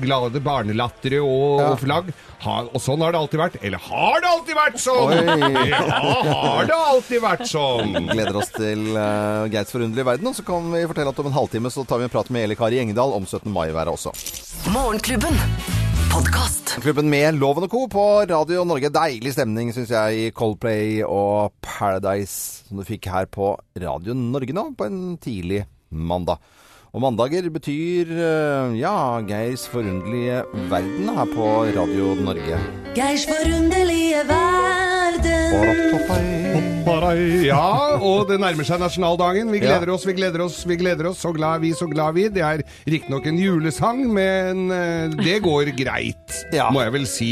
glade 0.00 0.40
barnelattere 0.40 1.20
og, 1.20 1.60
Ja. 1.60 1.66
og 1.74 1.82
flagg. 1.82 2.08
Ha, 2.40 2.54
og 2.72 2.80
sånn 2.80 3.02
har 3.04 3.12
det 3.12 3.20
alltid 3.20 3.40
vært. 3.42 3.58
Eller 3.60 3.82
har 3.84 4.22
det 4.24 4.30
alltid 4.30 4.56
vært 4.56 4.80
sånn? 4.80 5.12
Oi. 5.12 5.66
Ja, 5.68 5.82
har 6.30 6.70
det 6.70 6.78
alltid 6.78 7.20
vært 7.26 7.44
sånn? 7.50 7.92
Gleder 8.14 8.40
oss 8.40 8.48
til 8.56 8.86
uh, 8.96 9.44
Geirs 9.52 9.74
forunderlige 9.76 10.08
verden. 10.08 10.30
Og 10.32 10.38
så 10.40 10.46
kan 10.48 10.72
vi 10.72 10.86
fortelle 10.88 11.12
at 11.12 11.20
om 11.20 11.28
en 11.28 11.36
halvtime 11.36 11.74
så 11.74 11.84
tar 11.84 12.00
vi 12.00 12.08
en 12.08 12.14
prat 12.16 12.32
med 12.32 12.48
Eli 12.48 12.56
Kari 12.56 12.80
Engedal 12.80 13.12
om 13.12 13.28
17. 13.28 13.44
mai-været 13.52 13.92
også. 13.92 14.16
Morgenklubben. 14.72 15.36
Podkast. 16.10 16.74
Klubben 16.82 17.10
med 17.10 17.38
Loven 17.38 17.64
og 17.66 17.70
Co. 17.72 17.84
på 17.90 18.04
Radio 18.30 18.64
Norge. 18.66 18.90
Deilig 18.92 19.32
stemning, 19.36 19.70
syns 19.74 19.92
jeg, 19.94 20.16
i 20.18 20.32
Coldplay 20.34 21.04
og 21.06 21.52
Paradise, 21.62 22.64
som 22.68 22.80
du 22.80 22.86
fikk 22.88 23.06
her 23.10 23.28
på 23.30 23.52
Radio 23.78 24.16
Norge 24.18 24.56
nå, 24.56 24.66
på 24.78 24.88
en 24.88 25.00
tidlig 25.22 25.64
mandag. 25.90 26.42
Og 26.90 27.04
mandager 27.04 27.46
betyr 27.54 28.10
eh, 28.10 28.76
ja, 28.80 28.96
Geirs 29.22 29.68
forunderlige 29.70 30.42
verden 30.72 31.14
her 31.14 31.30
på 31.36 31.48
Radio 31.78 32.14
Norge. 32.18 32.58
Geirs 32.98 33.28
forunderlige 33.30 34.26
verden. 34.26 34.79
Ja, 37.44 37.96
og 38.00 38.28
det 38.30 38.36
nærmer 38.40 38.66
seg 38.66 38.80
nasjonaldagen. 38.82 39.50
Vi 39.52 39.60
gleder 39.62 39.90
oss, 39.92 40.04
vi 40.06 40.14
gleder 40.16 40.44
oss, 40.44 40.60
vi 40.68 40.76
gleder 40.80 41.10
oss. 41.10 41.20
Så 41.24 41.32
glad 41.34 41.62
vi, 41.64 41.72
så 41.76 41.88
glad 41.90 42.14
vi. 42.16 42.28
Det 42.32 42.42
er 42.46 42.62
riktignok 42.88 43.26
en 43.28 43.38
julesang, 43.40 44.02
men 44.14 44.70
det 45.18 45.40
går 45.44 45.72
greit, 45.76 46.36
må 46.72 46.84
jeg 46.84 46.94
vel 46.94 47.06
si. 47.10 47.30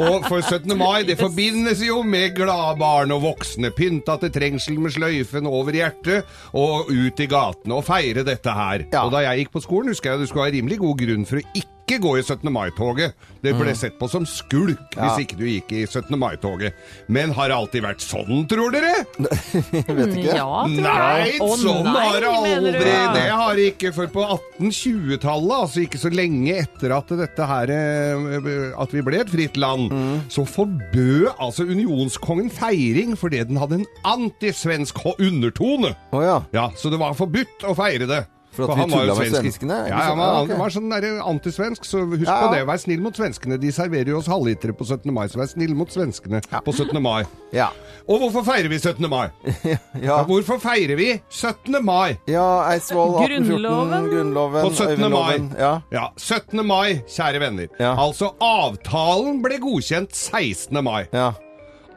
Og 0.00 0.26
for 0.28 0.40
17. 0.42 0.74
mai, 0.78 1.04
det 1.08 1.18
forbindes 1.20 1.82
jo 1.84 2.00
med 2.06 2.36
glade 2.38 2.76
barn 2.80 3.14
og 3.14 3.24
voksne. 3.26 3.72
Pynta 3.76 4.18
til 4.22 4.34
trengsel 4.34 4.78
med 4.82 4.94
sløyfen 4.96 5.48
over 5.50 5.76
hjertet 5.76 6.28
og 6.56 6.90
ut 6.90 7.20
i 7.24 7.30
gatene 7.30 7.78
og 7.78 7.86
feire 7.88 8.26
dette 8.26 8.54
her. 8.60 8.86
Og 9.04 9.14
da 9.14 9.24
jeg 9.28 9.44
gikk 9.44 9.56
på 9.58 9.64
skolen, 9.66 9.92
husker 9.94 10.14
jeg 10.14 10.24
du 10.24 10.30
skulle 10.30 10.48
ha 10.48 10.54
rimelig 10.54 10.80
god 10.82 11.04
grunn 11.04 11.28
for 11.28 11.42
å 11.42 11.46
ikke 11.52 11.77
gå 11.96 12.18
i 12.18 12.22
17. 12.22 12.52
mai-toget. 12.52 13.14
Det 13.40 13.54
ble 13.56 13.72
sett 13.74 13.96
på 13.98 14.08
som 14.10 14.26
skulk 14.26 14.76
Mm. 14.98 14.98
Ja. 14.98 15.08
hvis 15.14 15.24
ikke 15.24 15.36
du 15.38 15.44
gikk 15.46 15.72
i 15.72 15.86
17. 15.86 16.18
mai-toget. 16.18 16.72
Men 17.08 17.30
har 17.32 17.48
det 17.48 17.56
alltid 17.56 17.82
vært 17.82 18.00
sånn, 18.04 18.44
tror 18.50 18.70
dere? 18.74 19.04
Vet 19.18 20.12
ikke. 20.12 20.34
Ja, 20.36 20.64
tror 20.66 20.74
jeg. 20.74 20.82
Nei, 20.82 21.38
Å, 21.40 21.48
sånn 21.56 21.84
nei, 21.86 22.04
har 22.04 22.20
det 22.20 22.28
aldri 22.28 22.52
du? 22.52 22.68
aldri. 22.68 23.14
Det 23.14 23.26
har 23.30 23.54
det 23.56 23.66
ikke. 23.72 23.92
før 23.94 24.06
på 24.12 24.24
1820-tallet, 24.62 25.54
altså 25.62 25.80
ikke 25.86 26.00
så 26.02 26.10
lenge 26.12 26.56
etter 26.64 26.92
at 26.96 27.08
dette 27.22 27.46
her 27.48 27.70
eh, 27.72 28.74
At 28.82 28.92
vi 28.92 29.02
ble 29.06 29.20
et 29.22 29.30
fritt 29.32 29.56
land, 29.56 29.88
Mm. 29.88 30.20
så 30.28 30.42
forbød 30.44 31.30
altså 31.40 31.64
unionskongen 31.64 32.50
feiring 32.52 33.14
fordi 33.16 33.40
den 33.48 33.56
hadde 33.56 33.78
en 33.80 33.86
antisvensk 34.04 34.98
undertone. 35.18 35.94
Oh, 36.12 36.20
ja. 36.22 36.42
Ja, 36.52 36.68
Så 36.76 36.90
det 36.90 36.98
var 37.00 37.14
forbudt 37.14 37.62
å 37.64 37.74
feire 37.78 38.06
det. 38.10 38.26
For 38.58 38.64
at 38.66 38.72
For 38.72 38.74
vi 38.74 38.82
han 38.82 38.90
var 38.90 38.98
jo 38.98 39.06
tulla 39.06 39.14
med 39.14 39.28
svensk. 39.30 39.38
svenskene? 39.44 39.76
Ja, 39.86 39.98
ja, 40.02 40.14
men 40.18 40.50
han 40.50 40.58
var 40.58 40.72
sånn 40.74 40.90
der 40.90 41.06
antisvensk, 41.22 41.84
så 41.86 42.00
husk 42.10 42.24
Ja, 42.26 42.38
på 42.42 42.48
det. 42.56 42.64
Vær 42.66 42.80
snill 42.82 43.00
mot 43.04 43.14
svenskene. 43.14 43.58
De 43.62 43.70
serverer 43.72 44.10
jo 44.10 44.18
oss 44.18 44.26
halvlitere 44.26 44.74
på 44.74 44.86
17. 44.88 45.12
mai, 45.14 45.28
så 45.30 45.38
vær 45.38 45.46
snill 45.52 45.76
mot 45.78 45.88
svenskene 45.94 46.40
på 46.66 46.74
17. 46.74 46.98
mai. 47.04 47.22
Ja. 47.54 47.68
Og 48.08 48.18
hvorfor 48.24 48.42
feirer 48.48 48.66
vi 48.72 48.78
17. 48.82 49.06
mai? 49.12 49.28
Ja. 49.68 49.78
Ja, 50.02 50.16
hvorfor 50.26 50.58
feirer 50.62 50.96
vi 50.98 51.08
17. 51.30 51.78
mai? 51.86 52.18
ja, 52.26 52.44
Eidsvoll 52.72 53.14
1814, 53.22 54.10
Grunnloven. 54.10 54.62
På 54.66 54.70
17. 54.74 54.90
Øyvindloven. 54.98 55.50
Ja. 55.58 55.72
Ja, 55.94 56.08
17. 56.18 56.66
mai, 56.66 57.02
kjære 57.06 57.40
venner. 57.46 57.68
Ja. 57.78 57.94
Altså, 57.94 58.32
avtalen 58.42 59.38
ble 59.44 59.58
godkjent 59.62 60.10
16. 60.16 60.82
mai. 60.84 61.04
ja. 61.14 61.30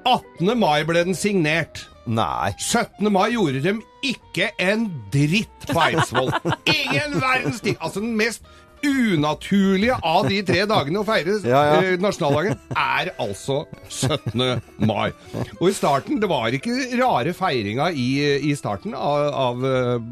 18. 0.06 0.58
mai 0.58 0.84
ble 0.84 1.04
den 1.06 1.14
signert. 1.18 1.84
Nei. 2.10 2.54
17. 2.58 3.06
mai 3.14 3.28
gjorde 3.36 3.60
dem 3.62 3.82
ikke 4.02 4.52
en 4.62 4.88
dritt 5.14 5.70
på 5.70 5.78
Eidsvoll. 5.88 6.34
Ingen 6.66 7.20
verdens 7.22 7.62
ting. 7.62 7.78
Altså 7.80 8.02
den 8.04 8.16
mest 8.20 8.44
unaturlige 8.82 9.94
av 10.02 10.26
de 10.26 10.40
tre 10.46 10.64
dagene 10.66 11.02
å 11.02 11.06
feire 11.06 11.36
Ja, 11.46 11.60
ja. 11.68 11.74
eh, 11.86 12.00
nasjonaldagen 12.02 12.56
er 12.74 13.12
altså 13.22 13.60
17. 13.94 14.42
mai. 14.90 15.12
Og 15.60 15.68
i 15.70 15.74
starten, 15.78 16.18
det 16.22 16.30
var 16.32 16.50
ikke 16.58 16.74
rare 16.98 17.34
feiringa 17.38 17.92
i, 17.94 18.08
i 18.50 18.56
starten 18.58 18.96
av, 18.98 19.28
av, 19.44 19.62
eh, 19.70 20.10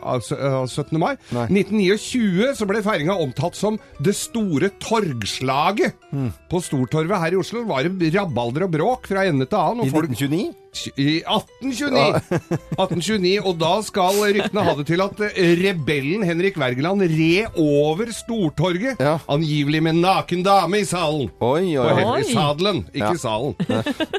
av, 0.00 0.24
av 0.32 0.70
17. 0.72 0.96
mai. 1.02 1.12
Nei. 1.36 1.44
1929 1.60 2.54
så 2.56 2.68
ble 2.70 2.80
feiringa 2.86 3.18
omtalt 3.20 3.58
som 3.60 3.76
det 4.00 4.16
store 4.16 4.72
torgslaget. 4.80 6.00
Mm. 6.16 6.30
På 6.50 6.62
Stortorvet 6.64 7.20
her 7.20 7.36
i 7.36 7.40
Oslo 7.42 7.66
var 7.68 7.84
det 7.84 8.14
rabalder 8.16 8.64
og 8.64 8.74
bråk 8.78 9.12
fra 9.12 9.26
ende 9.28 9.44
til 9.44 9.60
annen. 9.60 9.84
I 9.84 9.90
Og 9.92 9.98
folk 9.98 10.16
1929? 10.16 10.56
I 10.96 11.20
1829. 11.26 12.20
1829, 12.78 13.40
Og 13.48 13.56
da 13.60 13.72
skal 13.86 14.20
ryktene 14.36 14.64
ha 14.66 14.74
det 14.78 14.86
til 14.90 15.02
at 15.04 15.22
eh, 15.30 15.52
rebellen 15.60 16.24
Henrik 16.26 16.58
Wergeland 16.60 17.02
red 17.10 17.58
over 17.60 18.12
Stortorget. 18.14 19.00
Ja. 19.02 19.16
Angivelig 19.30 19.82
med 19.86 19.98
naken 20.00 20.44
dame 20.46 20.82
i 20.82 20.88
salen. 20.88 21.30
Oi, 21.42 21.74
oi, 21.80 21.88
På 22.00 22.12
oi. 22.16 22.22
Sadelen, 22.30 22.84
ikke 22.94 23.14
Ja. 23.14 23.16
salen. 23.20 23.56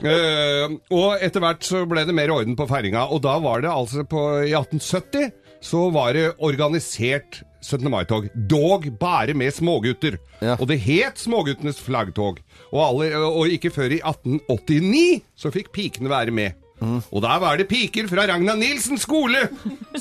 uh, 0.02 0.76
og 1.02 1.22
etter 1.24 1.44
hvert 1.44 1.64
så 1.68 1.86
ble 1.90 2.04
det 2.08 2.16
mer 2.18 2.34
orden 2.34 2.58
på 2.60 2.68
feiringa. 2.70 3.08
Og 3.12 3.24
da 3.24 3.38
var 3.44 3.64
det 3.64 3.72
altså 3.72 4.04
på, 4.08 4.26
I 4.48 4.52
1870 4.58 5.32
så 5.62 5.88
var 5.94 6.14
det 6.18 6.32
organisert 6.42 7.44
17. 7.62 7.86
mai-tog. 7.94 8.26
Dog 8.50 8.88
bare 9.00 9.36
med 9.38 9.54
smågutter. 9.54 10.16
Ja. 10.42 10.56
Og 10.58 10.66
det 10.72 10.80
het 10.82 11.22
Småguttenes 11.22 11.78
flaggtog. 11.78 12.40
Og, 12.72 12.82
alle, 12.88 13.18
og 13.18 13.52
ikke 13.52 13.72
før 13.74 13.92
i 13.92 14.00
1889 14.00 15.22
så 15.36 15.52
fikk 15.52 15.72
pikene 15.76 16.12
være 16.12 16.32
med. 16.36 16.62
Og 16.82 17.22
der 17.22 17.40
var 17.40 17.58
det 17.58 17.68
piker 17.70 18.08
fra 18.10 18.26
Ragna 18.26 18.56
Nilsen 18.58 18.98
skole 18.98 19.44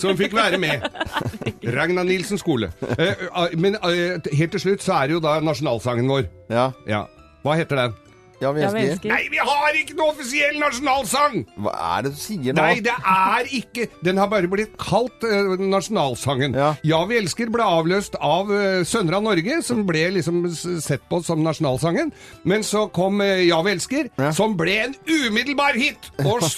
som 0.00 0.16
fikk 0.16 0.35
være 0.37 0.59
med. 0.59 0.87
Ragna 1.76 2.02
Nilsen 2.02 2.40
skole. 2.40 2.72
Eh, 2.96 3.11
eh, 3.28 3.56
men 3.61 3.76
eh, 3.76 4.16
helt 4.33 4.54
til 4.56 4.61
slutt 4.61 4.85
så 4.85 4.96
er 4.96 5.11
det 5.11 5.18
jo 5.18 5.24
da 5.24 5.38
nasjonalsangen 5.44 6.09
vår. 6.09 6.24
Ja. 6.50 6.70
Ja. 6.88 7.04
Hva 7.44 7.59
heter 7.61 7.85
den? 7.85 7.98
Ja, 8.40 8.50
vi 8.57 8.62
elsker. 8.64 8.87
elsker. 8.94 9.12
Nei, 9.12 9.22
vi 9.33 9.40
har 9.50 9.79
ikke 9.83 9.96
noe 9.98 10.14
offisiell 10.14 10.59
nasjonalsang! 10.61 11.44
Hva 11.61 11.74
er 11.98 12.07
det 12.07 12.12
du 12.14 12.20
sier 12.20 12.57
nå? 12.57 12.62
Nei, 12.62 12.81
det 12.85 12.94
er 12.96 13.50
ikke 13.61 13.87
Den 14.07 14.20
har 14.20 14.31
bare 14.33 14.50
blitt 14.50 14.74
kalt 14.81 15.26
uh, 15.26 15.55
nasjonalsangen. 15.61 16.57
Ja. 16.57 17.00
vi 17.11 17.18
elsker 17.20 17.53
ble 17.53 17.66
avløst 17.66 18.16
av 18.20 18.50
uh, 18.53 18.81
Sønner 18.88 19.18
av 19.20 19.26
Norge, 19.29 19.61
som 19.66 19.85
ble 19.88 20.07
liksom 20.16 20.42
sett 20.57 21.05
på 21.11 21.22
som 21.26 21.44
nasjonalsangen. 21.44 22.12
Men 22.48 22.64
så 22.66 22.87
kom 22.94 23.20
uh, 23.24 23.38
Ja, 23.44 23.61
vi 23.66 23.76
elsker, 23.76 24.11
Ja. 24.20 24.33
som 24.37 24.57
ble 24.59 24.76
en 24.88 24.94
umiddelbar 25.09 25.76
hit! 25.79 26.11
Og 26.24 26.44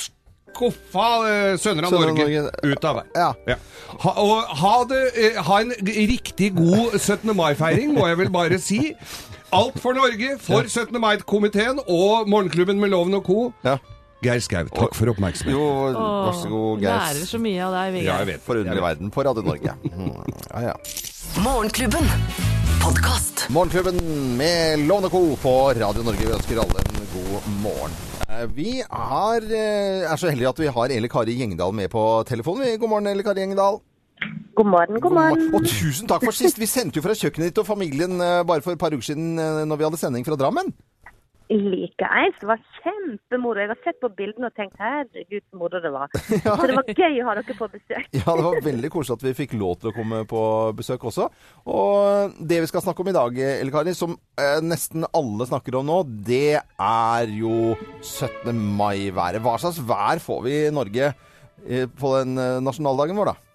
skuffa 0.52 1.08
uh, 1.24 1.58
Sønner 1.60 1.86
av 1.88 1.94
Sønner 1.94 2.12
Norge, 2.12 2.26
Norge. 2.46 2.72
ut 2.76 2.84
av 2.88 2.98
vei. 3.00 3.04
Ja. 3.16 3.58
Ha, 4.02 4.14
og 4.22 4.54
ha, 4.62 4.72
det, 4.88 5.02
eh, 5.20 5.38
ha 5.46 5.60
en 5.64 5.72
riktig 5.86 6.52
god 6.56 6.96
17. 6.98 7.32
mai-feiring, 7.36 7.92
må 7.96 8.06
jeg 8.10 8.18
vel 8.22 8.32
bare 8.34 8.58
si. 8.62 8.80
Alt 9.52 9.76
for 9.82 9.92
Norge, 9.96 10.38
for 10.40 10.64
17. 10.68 10.96
mai-komiteen 11.00 11.80
og 11.88 12.28
Morgenklubben 12.32 12.78
med 12.80 12.88
Loven 12.94 13.14
og 13.18 13.24
co. 13.26 13.38
Ja. 13.66 13.76
Geir 14.22 14.38
Skau, 14.40 14.62
takk 14.70 14.94
for 14.94 15.10
oppmerksomheten. 15.10 15.58
Jo, 15.58 15.90
vær 15.96 16.36
så 16.38 16.48
god, 16.48 16.80
Lærer 16.84 17.16
Geir. 17.18 17.26
så 17.26 17.40
mye 17.42 17.64
av 17.66 17.72
deg, 17.74 17.88
Vegard. 17.96 18.06
Ja, 18.06 18.16
jeg 18.22 18.28
vet. 18.30 18.44
Forunderlig 18.46 18.84
verden 18.84 19.10
på 19.12 19.24
Radio 19.28 19.42
Norge. 19.48 19.74
Mm. 19.92 20.22
Ja, 20.52 20.60
ja. 20.70 20.74
Morgenklubben. 21.42 22.06
Podkast. 22.82 23.44
Morgenklubben 23.54 23.98
med 24.38 24.86
Lovende 24.88 25.10
Co. 25.12 25.20
på 25.42 25.52
Radio 25.80 26.02
Norge. 26.06 26.22
Vi 26.26 26.32
ønsker 26.38 26.60
alle 26.62 26.82
en 26.86 27.06
god 27.12 27.48
morgen. 27.62 27.94
Eh, 28.28 28.46
Vi 28.56 28.82
har, 28.90 29.42
eh, 29.42 30.06
er 30.12 30.16
så 30.16 30.30
heldige 30.30 30.48
at 30.48 30.58
vi 30.64 30.66
har 30.78 30.88
Eli 30.96 31.08
Kari 31.08 31.36
Gjengdal 31.38 31.74
med 31.74 31.90
på 31.90 32.02
telefonen. 32.28 32.78
God 32.80 32.88
morgen, 32.88 33.06
Eli 33.12 33.22
Kari 33.26 33.42
Gjengdal. 33.44 33.80
God 34.62 34.70
morgen, 34.70 35.00
god 35.02 35.14
morgen. 35.16 35.48
Og 35.56 35.64
tusen 35.66 36.06
takk 36.06 36.22
for 36.22 36.36
sist. 36.38 36.58
Vi 36.62 36.68
sendte 36.70 37.00
jo 37.00 37.02
fra 37.02 37.16
kjøkkenet 37.18 37.50
ditt 37.50 37.58
og 37.58 37.66
familien 37.66 38.14
eh, 38.22 38.44
bare 38.46 38.62
for 38.62 38.76
et 38.76 38.78
par 38.78 38.94
uker 38.94 39.08
siden 39.08 39.34
eh, 39.34 39.64
når 39.66 39.80
vi 39.80 39.86
hadde 39.88 39.98
sending 39.98 40.26
fra 40.28 40.38
Drammen. 40.38 40.70
Likeens. 41.50 42.38
Det 42.38 42.46
var 42.46 42.62
kjempemoro. 42.76 43.58
Jeg 43.58 43.72
har 43.72 43.80
sett 43.82 43.98
på 43.98 44.12
bildene 44.14 44.52
og 44.52 44.54
tenkt 44.54 44.78
herregud 44.78 45.42
så 45.42 45.58
moro 45.58 45.82
det 45.82 45.90
var. 45.90 46.14
Så 46.46 46.70
det 46.70 46.78
var 46.78 46.94
gøy 46.94 47.18
å 47.24 47.26
ha 47.26 47.36
dere 47.40 47.58
på 47.58 47.70
besøk. 47.74 48.06
Ja, 48.20 48.38
det 48.38 48.46
var 48.46 48.62
veldig 48.70 48.92
koselig 48.94 49.18
at 49.18 49.26
vi 49.26 49.34
fikk 49.42 49.58
lov 49.58 49.74
til 49.82 49.90
å 49.90 49.96
komme 49.98 50.22
på 50.30 50.46
besøk 50.78 51.10
også. 51.10 51.26
Og 51.66 52.38
det 52.38 52.62
vi 52.62 52.70
skal 52.70 52.86
snakke 52.86 53.02
om 53.02 53.10
i 53.10 53.18
dag, 53.18 53.44
Elle 53.58 53.74
Kari, 53.74 53.98
som 53.98 54.14
eh, 54.14 54.62
nesten 54.62 55.10
alle 55.10 55.50
snakker 55.50 55.82
om 55.82 55.90
nå, 55.90 56.02
det 56.30 56.60
er 56.62 57.38
jo 57.42 57.74
17. 57.98 58.54
mai-været. 58.54 59.42
Hva 59.42 59.58
slags 59.58 59.82
vær 59.82 60.22
får 60.22 60.44
vi 60.46 60.58
i 60.68 60.74
Norge 60.74 61.16
på 61.98 62.18
den 62.18 62.38
nasjonaldagen 62.62 63.18
vår, 63.18 63.34
da? 63.34 63.51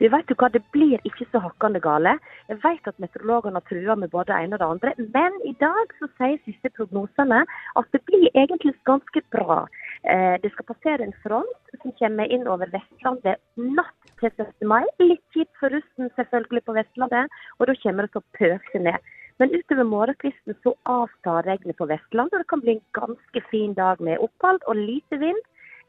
Du 0.00 0.08
vet 0.10 0.30
jo 0.30 0.36
hva, 0.40 0.50
Det 0.50 0.62
blir 0.74 0.98
ikke 1.08 1.26
så 1.30 1.40
hakkande 1.42 1.80
gale. 1.80 2.16
Jeg 2.48 2.58
vet 2.64 2.88
at 2.90 2.98
meteorologene 3.02 3.60
har 3.60 3.66
trua 3.68 3.94
med 3.96 4.10
både 4.10 4.32
det 4.32 4.38
ene 4.42 4.56
og 4.56 4.62
det 4.62 4.70
andre, 4.74 4.92
men 5.14 5.36
i 5.46 5.54
dag 5.60 5.94
så 5.98 6.08
sier 6.18 6.38
siste 6.44 6.70
prognosene 6.76 7.44
at 7.80 7.90
det 7.92 8.02
blir 8.10 8.26
egentlig 8.34 8.74
ganske 8.90 9.22
bra. 9.34 9.64
Eh, 10.04 10.36
det 10.42 10.50
skal 10.52 10.68
passere 10.72 11.06
en 11.06 11.16
front 11.22 11.76
som 11.82 11.94
kommer 12.00 12.26
inn 12.26 12.48
over 12.50 12.70
Vestlandet 12.74 13.40
natt 13.56 14.10
til 14.20 14.30
17. 14.30 14.66
mai. 14.68 14.82
Litt 14.98 15.22
kjipt 15.34 15.54
for 15.60 15.70
russen 15.74 16.10
selvfølgelig 16.18 16.64
på 16.66 16.76
Vestlandet, 16.76 17.30
og 17.58 17.70
da 17.70 17.78
kommer 17.82 18.06
det 18.06 18.14
til 18.14 18.22
å 18.22 18.30
pøse 18.40 18.82
ned. 18.88 19.12
Men 19.42 19.50
utover 19.50 19.86
morgenkvisten 19.88 20.54
så 20.62 20.74
avtar 20.86 21.46
regnet 21.48 21.78
på 21.78 21.88
Vestlandet, 21.90 22.36
og 22.36 22.44
det 22.44 22.50
kan 22.52 22.62
bli 22.62 22.76
en 22.76 22.86
ganske 22.98 23.42
fin 23.50 23.74
dag 23.74 24.02
med 24.02 24.22
opphold 24.22 24.62
og 24.70 24.78
lite 24.78 25.18
vind. 25.22 25.40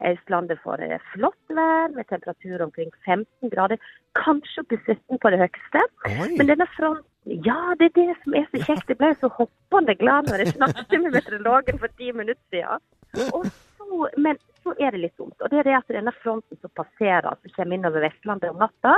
Østlandet 0.04 0.60
får 0.64 0.82
eh, 0.84 1.04
flott 1.12 1.54
vær 1.56 1.92
med 1.94 2.08
temperatur 2.10 2.64
omkring 2.64 2.90
15 3.04 3.52
grader, 3.52 3.80
kanskje 4.18 4.62
opp 4.62 4.72
til 4.72 4.80
17 4.84 5.20
på 5.22 5.32
det 5.32 5.40
høyeste. 5.44 5.84
Oi. 6.10 6.32
Men 6.36 6.50
denne 6.52 6.66
fronten, 6.74 7.38
ja, 7.46 7.60
det 7.80 7.90
er 7.90 7.94
det 8.00 8.18
som 8.24 8.36
er 8.38 8.44
så 8.50 8.62
kjekt. 8.66 8.90
Jeg 8.92 9.00
ble 9.00 9.12
så 9.20 9.30
hoppende 9.38 9.96
glad 9.98 10.28
når 10.30 10.44
jeg 10.44 10.56
snakket 10.56 10.98
med 11.00 11.16
meteorologen 11.16 11.80
for 11.82 11.96
ti 11.98 12.12
minutter 12.12 12.44
siden. 12.52 12.84
Og 13.32 13.48
så, 13.48 14.08
men 14.20 14.38
så 14.62 14.74
er 14.82 14.94
det 14.94 15.02
litt 15.04 15.18
dumt. 15.18 15.36
Og 15.40 15.50
det 15.50 15.62
er 15.62 15.68
det 15.68 15.78
at 15.78 15.96
denne 15.96 16.14
fronten 16.22 16.60
som 16.60 16.72
passerer, 16.78 17.28
som 17.40 17.56
kommer 17.56 17.78
innover 17.78 18.04
Vestlandet 18.04 18.52
om 18.52 18.60
natta, 18.60 18.96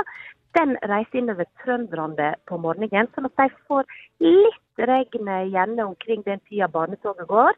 den 0.57 0.75
reiser 0.89 1.21
innover 1.21 1.47
trønderne 1.63 2.31
på 2.49 2.57
morgenen, 2.61 3.09
sånn 3.13 3.29
at 3.29 3.37
de 3.37 3.49
får 3.69 3.85
litt 4.23 4.83
regn 4.89 5.29
gjerne 5.53 5.85
omkring 5.85 6.25
den 6.25 6.41
tida 6.49 6.69
barnetoget 6.73 7.29
går. 7.29 7.57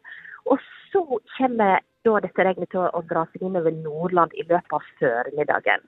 Og 0.50 0.60
så 0.90 1.02
kommer 1.36 1.80
da 2.06 2.18
dette 2.24 2.44
regnet 2.44 2.70
til 2.72 2.84
å 2.84 3.02
dra 3.08 3.24
seg 3.30 3.46
innover 3.46 3.74
Nordland 3.78 4.34
i 4.34 4.44
løpet 4.48 4.76
av 4.78 4.86
førmiddagen. 5.00 5.84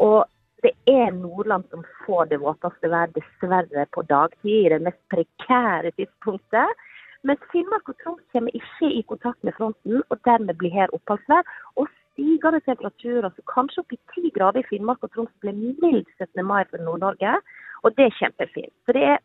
Og 0.00 0.24
det 0.64 0.72
er 0.90 1.12
Nordland 1.14 1.68
som 1.70 1.84
får 2.04 2.30
det 2.32 2.40
våteste 2.42 2.90
været, 2.90 3.14
dessverre 3.14 3.86
på 3.94 4.02
dagtid, 4.10 4.66
i 4.66 4.70
det 4.72 4.80
mest 4.82 5.00
prekære 5.12 5.92
tidspunktet. 5.98 6.86
Mens 7.26 7.42
Finnmark 7.52 7.88
og 7.90 7.98
Troms 8.02 8.24
kommer 8.32 8.54
ikke 8.54 8.90
i 8.94 9.04
kontakt 9.10 9.44
med 9.46 9.54
fronten, 9.58 10.02
og 10.08 10.20
dermed 10.26 10.58
blir 10.58 10.74
her 10.74 10.92
oppholdsvær. 10.94 11.46
Og 11.76 11.88
stigende 12.12 12.60
temperaturer, 12.66 13.30
så 13.34 13.46
kanskje 13.54 13.82
opp 13.82 13.94
i 13.94 14.00
10 14.14 14.34
grader 14.36 14.62
i 14.62 14.68
Finnmark 14.70 15.02
og 15.02 15.12
Troms 15.14 15.34
blir 15.42 15.54
mild 15.82 16.06
17. 16.18 16.44
mai 16.46 16.64
for 16.70 16.82
Nord-Norge. 16.82 17.38
Og 17.82 17.94
det 17.98 18.08
er 18.08 18.18
kjempefint. 18.18 18.74
Så 18.86 18.94
det 18.96 19.04
er 19.14 19.18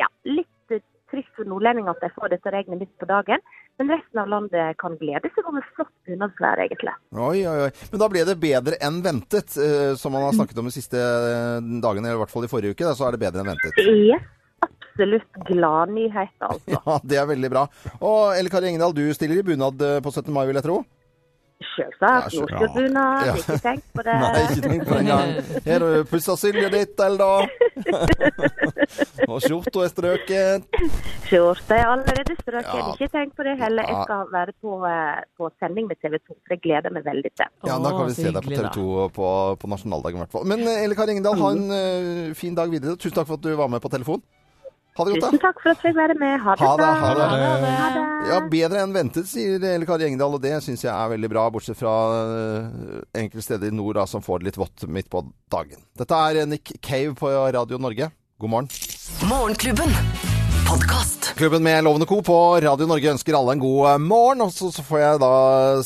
ja, 0.00 0.08
litt 0.28 0.50
trist 1.12 1.30
for 1.38 1.48
nordlendinger 1.48 1.94
at 1.94 2.02
de 2.02 2.10
får 2.14 2.32
dette 2.34 2.52
regnet 2.54 2.80
midt 2.82 2.92
på 3.00 3.08
dagen. 3.08 3.42
Men 3.78 3.92
resten 3.92 4.20
av 4.22 4.30
landet 4.32 4.78
kan 4.80 4.96
glede 5.00 5.30
seg 5.34 5.48
over 5.50 5.64
flott 5.74 5.92
bunadsvær, 6.08 6.62
egentlig. 6.64 6.94
Oi, 7.12 7.42
oi, 7.44 7.58
oi. 7.66 7.72
Men 7.92 8.02
da 8.02 8.08
ble 8.12 8.24
det 8.28 8.38
bedre 8.42 8.78
enn 8.88 9.02
ventet, 9.04 9.58
eh, 9.60 9.92
som 10.00 10.16
man 10.16 10.24
har 10.26 10.36
snakket 10.38 10.62
om 10.62 10.70
de 10.70 10.74
siste 10.74 10.96
eh, 10.96 11.58
dagene, 11.84 12.08
eller 12.08 12.20
i 12.20 12.24
hvert 12.24 12.32
fall 12.32 12.48
i 12.48 12.50
forrige 12.52 12.76
uke. 12.76 12.94
Så 12.96 13.06
er 13.06 13.16
det 13.16 13.22
bedre 13.26 13.44
enn 13.44 13.52
ventet. 13.52 13.76
Er 13.84 14.24
absolutt 14.64 15.40
gladnyheter, 15.50 16.48
altså. 16.48 16.72
Ja, 16.76 16.98
det 17.04 17.20
er 17.20 17.28
veldig 17.28 17.50
bra. 17.52 17.66
Og 18.00 18.36
Elle 18.36 18.52
Kari 18.52 18.70
Engedal, 18.70 18.96
du 18.96 19.04
stiller 19.14 19.42
i 19.42 19.46
bunad 19.46 19.82
eh, 19.84 19.98
på 20.04 20.12
17. 20.14 20.32
mai, 20.32 20.46
vil 20.48 20.56
jeg 20.56 20.66
tro? 20.68 20.80
Selvsagt. 21.56 22.34
Ja, 22.34 22.40
Nordfjordbunad, 22.40 23.26
Ja. 23.26 23.34
ikke 23.40 23.54
tenk 23.64 23.84
på 23.96 24.02
det. 24.04 24.14
Nei, 24.20 24.40
ikke 24.44 24.62
tenk 24.68 24.82
på 24.84 24.92
det 24.92 25.00
engang. 25.00 25.30
Har 25.66 25.78
du 25.80 26.04
pussa 26.10 26.34
sylja 26.36 26.68
ditt, 26.72 27.00
eller 27.00 27.18
da? 27.18 27.32
Og 29.32 29.40
skjorta 29.40 29.84
er 29.86 29.90
strøket. 29.92 30.68
Skjorta 31.30 31.78
er 31.78 31.86
allerede 31.94 32.36
strøket. 32.42 32.76
Ja. 32.76 32.92
Ikke 32.92 33.08
tenk 33.14 33.34
på 33.38 33.46
det 33.48 33.56
heller. 33.60 33.88
Jeg 33.88 34.04
skal 34.04 34.28
være 34.34 34.52
på, 34.60 34.76
eh, 34.90 35.24
på 35.40 35.50
sending 35.60 35.88
med 35.88 35.96
TV 36.04 36.18
2, 36.20 36.34
for 36.36 36.54
det 36.54 36.60
gleder 36.66 36.92
meg 36.92 37.08
veldig 37.08 37.32
til. 37.40 37.48
Ja, 37.66 37.78
da 37.80 37.90
kan 37.96 38.06
vi 38.12 38.18
se 38.20 38.30
deg 38.30 38.42
på 38.44 38.52
TV 38.52 38.68
2 38.76 39.08
på, 39.16 39.28
på 39.64 39.72
nasjonaldagen 39.72 40.20
i 40.20 40.24
hvert 40.26 40.36
fall. 40.36 40.44
Men 40.52 40.60
eh, 40.68 40.84
Elle 40.84 40.94
Kari 40.98 41.16
Engdahl, 41.16 41.40
ha 41.40 41.52
en 41.56 41.70
eh, 41.72 42.34
fin 42.36 42.54
dag 42.54 42.68
videre. 42.72 42.96
Tusen 43.00 43.16
takk 43.16 43.26
for 43.32 43.40
at 43.40 43.48
du 43.48 43.54
var 43.56 43.72
med 43.72 43.80
på 43.80 43.88
telefon. 43.96 44.20
Ha 44.96 45.04
det 45.04 45.12
godt, 45.12 45.22
da. 45.22 45.28
Tusen 45.30 45.42
takk 45.42 45.58
for 45.62 45.70
at 45.72 45.82
jeg 45.82 45.92
fikk 45.92 45.96
være 45.98 46.14
med. 46.20 46.38
Ha 46.40 46.54
det 46.56 46.64
Ha 46.66 46.76
det, 46.76 46.84
bra. 46.84 46.92
ha 47.02 47.10
det. 47.18 47.72
Ha 47.80 47.88
det. 47.96 48.04
Ja, 48.30 48.38
bedre 48.52 48.82
enn 48.82 48.94
ventet, 48.96 49.28
sier 49.30 49.62
Elle 49.70 49.86
Kari 49.88 50.08
Engdahl, 50.08 50.34
og 50.38 50.42
det 50.42 50.54
syns 50.64 50.82
jeg 50.86 50.92
er 50.92 51.12
veldig 51.12 51.30
bra. 51.32 51.44
Bortsett 51.52 51.78
fra 51.78 51.92
eh, 52.20 53.02
enkelte 53.22 53.44
steder 53.44 53.70
i 53.72 53.76
nord 53.76 54.00
da, 54.00 54.06
som 54.10 54.24
får 54.24 54.40
det 54.42 54.50
litt 54.52 54.60
vått 54.62 54.86
midt 54.88 55.10
på 55.12 55.22
dagen. 55.52 55.84
Dette 56.00 56.22
er 56.30 56.46
Nick 56.48 56.78
Cave 56.80 57.14
på 57.18 57.30
Radio 57.58 57.78
Norge. 57.78 58.10
God 58.40 58.50
morgen. 58.56 58.72
Morgenklubben. 59.28 60.35
Podkast. 60.68 61.34
Klubben 61.36 61.62
med 61.62 61.84
Lovende 61.84 62.06
Co. 62.06 62.22
på 62.22 62.36
Radio 62.60 62.86
Norge 62.88 63.10
ønsker 63.12 63.36
alle 63.38 63.54
en 63.56 63.60
god 63.62 63.88
eh, 63.90 63.98
morgen. 64.02 64.40
Og 64.44 64.50
så, 64.54 64.68
så 64.74 64.82
får 64.86 64.98
jeg 65.02 65.20
da 65.22 65.30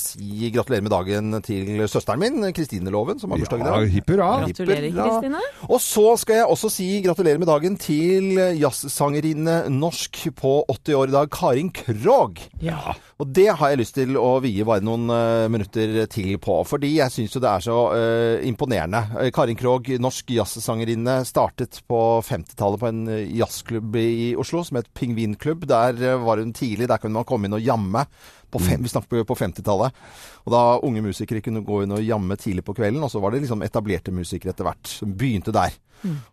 si 0.01 0.51
gratulerer 0.55 0.85
med 0.87 0.93
dagen 0.95 1.37
til 1.45 1.83
søsteren 1.91 2.23
min, 2.23 2.47
Kristine 2.57 2.93
Loven, 2.95 3.21
som 3.21 3.33
har 3.35 3.43
bursdag 3.43 3.61
i 3.61 3.67
Ja, 3.67 3.75
dag. 3.77 3.91
hipp 3.95 4.11
hurra. 4.15 4.31
Gratulerer, 4.47 4.89
Kristine. 4.97 5.43
Og 5.69 5.83
så 5.85 6.07
skal 6.23 6.41
jeg 6.41 6.49
også 6.55 6.71
si 6.73 6.89
gratulerer 7.05 7.43
med 7.43 7.51
dagen 7.51 7.77
til 7.81 8.33
jazzsangerinne 8.61 9.59
norsk 9.75 10.23
på 10.41 10.57
80 10.73 10.99
år 11.03 11.13
i 11.13 11.17
dag, 11.19 11.31
Karin 11.35 11.73
Krogh. 11.83 12.47
Ja. 12.65 12.97
Og 13.21 13.29
det 13.37 13.51
har 13.53 13.69
jeg 13.69 13.81
lyst 13.83 13.99
til 13.99 14.17
å 14.17 14.39
vie 14.41 14.65
bare 14.65 14.81
noen 14.85 15.11
eh, 15.13 15.47
minutter 15.53 16.07
til 16.09 16.39
på, 16.41 16.55
fordi 16.65 16.95
jeg 16.95 17.13
syns 17.13 17.35
jo 17.37 17.43
det 17.45 17.51
er 17.51 17.65
så 17.67 17.77
uh, 17.93 18.47
imponerende. 18.49 19.03
Eh, 19.21 19.29
Karin 19.35 19.59
Krogh, 19.61 19.91
norsk 20.01 20.33
jazzsangerinne, 20.33 21.19
startet 21.29 21.83
på 21.91 22.01
50-tallet 22.25 22.81
på 22.81 22.89
en 22.89 23.03
jazzklubb 23.37 23.99
i 24.01 24.31
Oslo 24.41 24.65
som 24.65 24.81
het 24.81 24.89
Pingvinklubb. 24.97 25.69
Der 25.69 26.17
var 26.25 26.41
hun 26.41 26.55
tidlig, 26.57 26.89
der 26.89 27.03
kunne 27.03 27.21
man 27.21 27.29
komme 27.29 27.51
inn 27.51 27.59
og 27.59 27.67
jamme. 27.67 28.07
På 28.51 28.63
fem, 28.63 28.83
vi 28.83 28.91
snakker 28.93 29.27
på 29.29 29.37
50-tallet. 29.39 30.01
Og 30.47 30.55
da 30.55 30.65
unge 30.87 31.05
musikere 31.05 31.43
kunne 31.45 31.65
gå 31.67 31.85
inn 31.85 31.95
og 31.97 32.03
jamme 32.05 32.39
tidlig 32.41 32.65
på 32.67 32.75
kvelden, 32.77 33.03
og 33.05 33.13
så 33.13 33.23
var 33.23 33.35
det 33.35 33.45
liksom 33.45 33.63
etablerte 33.67 34.15
musikere 34.15 34.55
etter 34.55 34.67
hvert 34.67 34.91
som 34.91 35.15
begynte 35.17 35.55
der. 35.55 35.77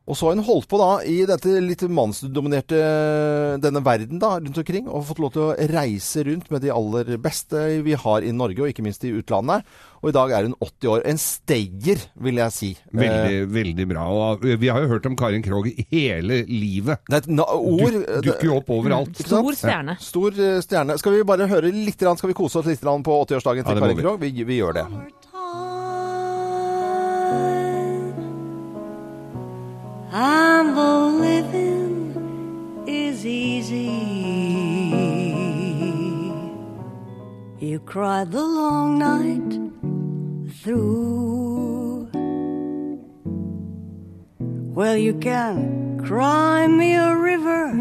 Og 0.07 0.15
så 0.15 0.29
har 0.29 0.37
hun 0.37 0.45
holdt 0.47 0.69
på 0.71 0.79
da 0.79 0.91
i 1.03 1.17
dette 1.27 1.57
litt 1.59 1.83
mannsdominerte 1.91 2.77
denne 3.59 3.81
verden 3.83 4.21
da 4.21 4.37
rundt 4.39 4.61
omkring, 4.61 4.87
og 4.87 5.03
fått 5.09 5.19
lov 5.23 5.33
til 5.35 5.43
å 5.43 5.55
reise 5.73 6.23
rundt 6.23 6.47
med 6.53 6.63
de 6.63 6.71
aller 6.71 7.17
beste 7.19 7.65
vi 7.83 7.97
har 7.99 8.23
i 8.23 8.31
Norge, 8.35 8.63
og 8.63 8.71
ikke 8.71 8.85
minst 8.85 9.03
i 9.03 9.11
utlandet. 9.17 9.67
Og 10.03 10.11
i 10.11 10.13
dag 10.13 10.31
er 10.37 10.45
hun 10.45 10.55
80 10.61 10.89
år. 10.93 11.03
En 11.09 11.17
stayer, 11.21 12.03
vil 12.21 12.41
jeg 12.41 12.53
si. 12.53 12.69
Eh, 12.77 12.99
Veldig, 13.01 13.37
veldig 13.53 13.87
bra. 13.89 14.05
Og 14.13 14.45
vi 14.61 14.69
har 14.69 14.83
jo 14.83 14.91
hørt 14.91 15.05
om 15.09 15.15
Karin 15.17 15.43
Krogh 15.45 15.69
hele 15.91 16.43
livet. 16.45 17.01
det 17.09 17.23
er 17.23 17.31
na 17.33 17.47
ord 17.49 17.97
du, 17.97 18.21
dukker 18.29 18.45
jo 18.45 18.57
opp 18.59 18.69
overalt. 18.69 19.13
Ikke? 19.17 19.29
Stor 19.31 19.57
stjerne. 19.57 19.97
Stor 20.03 20.37
eh, 20.37 20.59
stjerne. 20.61 20.97
Skal 21.01 21.17
vi 21.17 21.23
bare 21.27 21.49
høre 21.49 21.71
litt, 21.73 21.97
grann, 21.97 22.17
skal 22.19 22.29
vi 22.33 22.37
kose 22.37 22.61
oss 22.61 22.69
litt 22.69 22.81
grann 22.83 23.05
på 23.05 23.21
80-årsdagen 23.25 23.65
til 23.65 23.79
ja, 23.79 23.85
Karin. 23.87 24.03
Krogh? 24.03 24.21
Vi, 24.21 24.45
vi 24.45 24.61
gjør 24.61 24.81
det. 24.81 24.87
And 30.13 30.75
the 30.75 30.93
living 31.21 32.85
is 32.87 33.25
easy. 33.25 33.91
You 37.59 37.79
cried 37.79 38.31
the 38.31 38.41
long 38.41 38.97
night 38.99 39.66
through. 40.67 42.09
Well, 44.75 44.97
you 44.97 45.13
can 45.13 46.03
cry 46.05 46.67
me 46.67 46.93
a 46.93 47.15
river. 47.15 47.71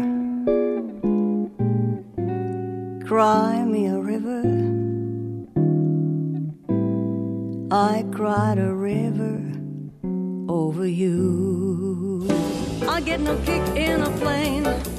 Cry 3.05 3.65
me 3.65 3.87
a 3.87 3.99
river. 3.99 4.41
I 7.71 8.05
cried 8.13 8.57
a 8.57 8.73
river 8.73 9.35
over 10.47 10.87
you. 10.87 12.25
I 12.87 13.01
get 13.01 13.19
no 13.19 13.35
kick 13.39 13.63
in 13.75 14.01
a 14.01 14.11
plane. 14.11 14.96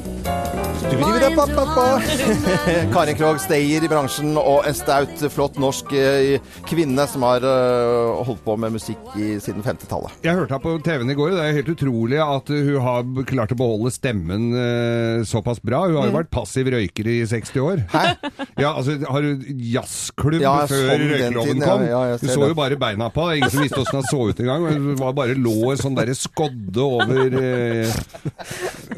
Karin 2.92 3.16
Krogh, 3.18 3.38
stayer 3.42 3.82
i 3.84 3.88
bransjen, 3.90 4.36
og 4.38 4.66
en 4.68 4.74
staut, 4.76 5.22
flott 5.32 5.56
norsk 5.60 5.90
eh, 5.96 6.38
kvinne 6.68 7.04
som 7.10 7.22
har 7.26 7.42
eh, 7.46 8.20
holdt 8.28 8.42
på 8.44 8.54
med 8.60 8.72
musikk 8.76 9.00
i, 9.18 9.20
siden 9.42 9.62
50-tallet. 9.66 10.10
Jeg 10.24 10.36
hørte 10.38 10.54
henne 10.54 10.64
på 10.64 10.74
TV-en 10.86 11.10
i 11.12 11.16
går, 11.18 11.30
det 11.34 11.42
er 11.48 11.56
helt 11.58 11.72
utrolig 11.74 12.18
at 12.22 12.46
hun 12.52 12.78
har 12.84 13.02
klart 13.28 13.54
å 13.54 13.58
beholde 13.58 13.90
stemmen 13.94 14.42
eh, 14.54 15.24
såpass 15.28 15.58
bra. 15.64 15.78
Hun 15.88 15.96
har 15.98 16.06
jo 16.12 16.16
vært 16.20 16.30
passiv 16.34 16.64
røyker 16.74 17.04
i 17.10 17.18
60 17.30 17.64
år. 17.64 17.78
Hæ? 17.94 18.04
Ja, 18.58 18.72
altså, 18.74 18.96
har 19.06 19.22
du 19.22 19.44
jazzklubb 19.70 20.42
Ja, 20.42 20.64
før 20.66 20.80
sånn 20.88 21.02
røykeloven 21.12 21.60
kom? 21.62 21.82
ja, 21.86 21.98
ja, 22.10 22.14
du 22.18 22.24
så 22.26 22.40
det. 22.42 22.48
jo 22.50 22.56
bare 22.58 22.74
beina 22.80 23.06
på, 23.14 23.22
er 23.30 23.36
ingen 23.38 23.52
som 23.52 23.62
visste 23.62 23.78
åssen 23.84 24.00
hun 24.00 24.08
så 24.08 24.18
ut 24.32 24.40
engang. 24.42 24.64
Hun 24.66 24.96
var 24.98 25.12
bare 25.14 25.36
lå 25.38 25.76
sånn 25.78 25.94
derre 25.94 26.16
skodde 26.18 26.82
over 26.82 27.36
eh, 27.38 27.86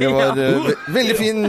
Det 0.01 0.09
var 0.15 0.33
ve 0.39 0.47
veldig 0.97 1.17
fin, 1.19 1.45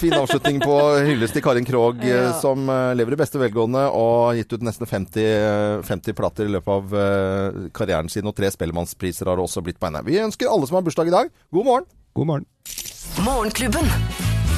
fin 0.00 0.14
avslutning 0.16 0.58
på 0.62 0.76
hyllest 1.06 1.36
til 1.36 1.44
Karin 1.44 1.66
Krogh, 1.68 2.00
eh, 2.06 2.10
Ja. 2.10 2.32
som 2.40 2.64
eh, 2.70 2.92
lever 2.98 3.16
i 3.16 3.20
beste 3.20 3.40
velgående 3.42 3.84
og 3.90 4.14
har 4.30 4.38
gitt 4.40 4.54
ut 4.56 4.64
nesten 4.66 4.88
50, 4.88 5.20
eh, 5.26 5.82
50 5.86 6.16
plater 6.18 6.48
i 6.48 6.54
løpet 6.56 6.72
av 6.76 6.96
eh, 7.04 7.60
karrieren 7.76 8.08
sin, 8.12 8.26
og 8.30 8.36
tre 8.38 8.50
Spellemannspriser 8.54 9.28
har 9.30 9.36
det 9.40 9.46
også 9.48 9.62
blitt 9.66 9.80
på 9.80 9.90
henne. 9.90 10.04
Vi 10.06 10.18
ønsker 10.22 10.50
alle 10.50 10.68
som 10.70 10.80
har 10.80 10.86
bursdag 10.86 11.10
i 11.12 11.16
dag, 11.18 11.30
god 11.52 11.68
morgen! 11.72 11.88
God 12.18 12.26
morgen. 12.26 12.46
Morgenklubben. 13.22 13.86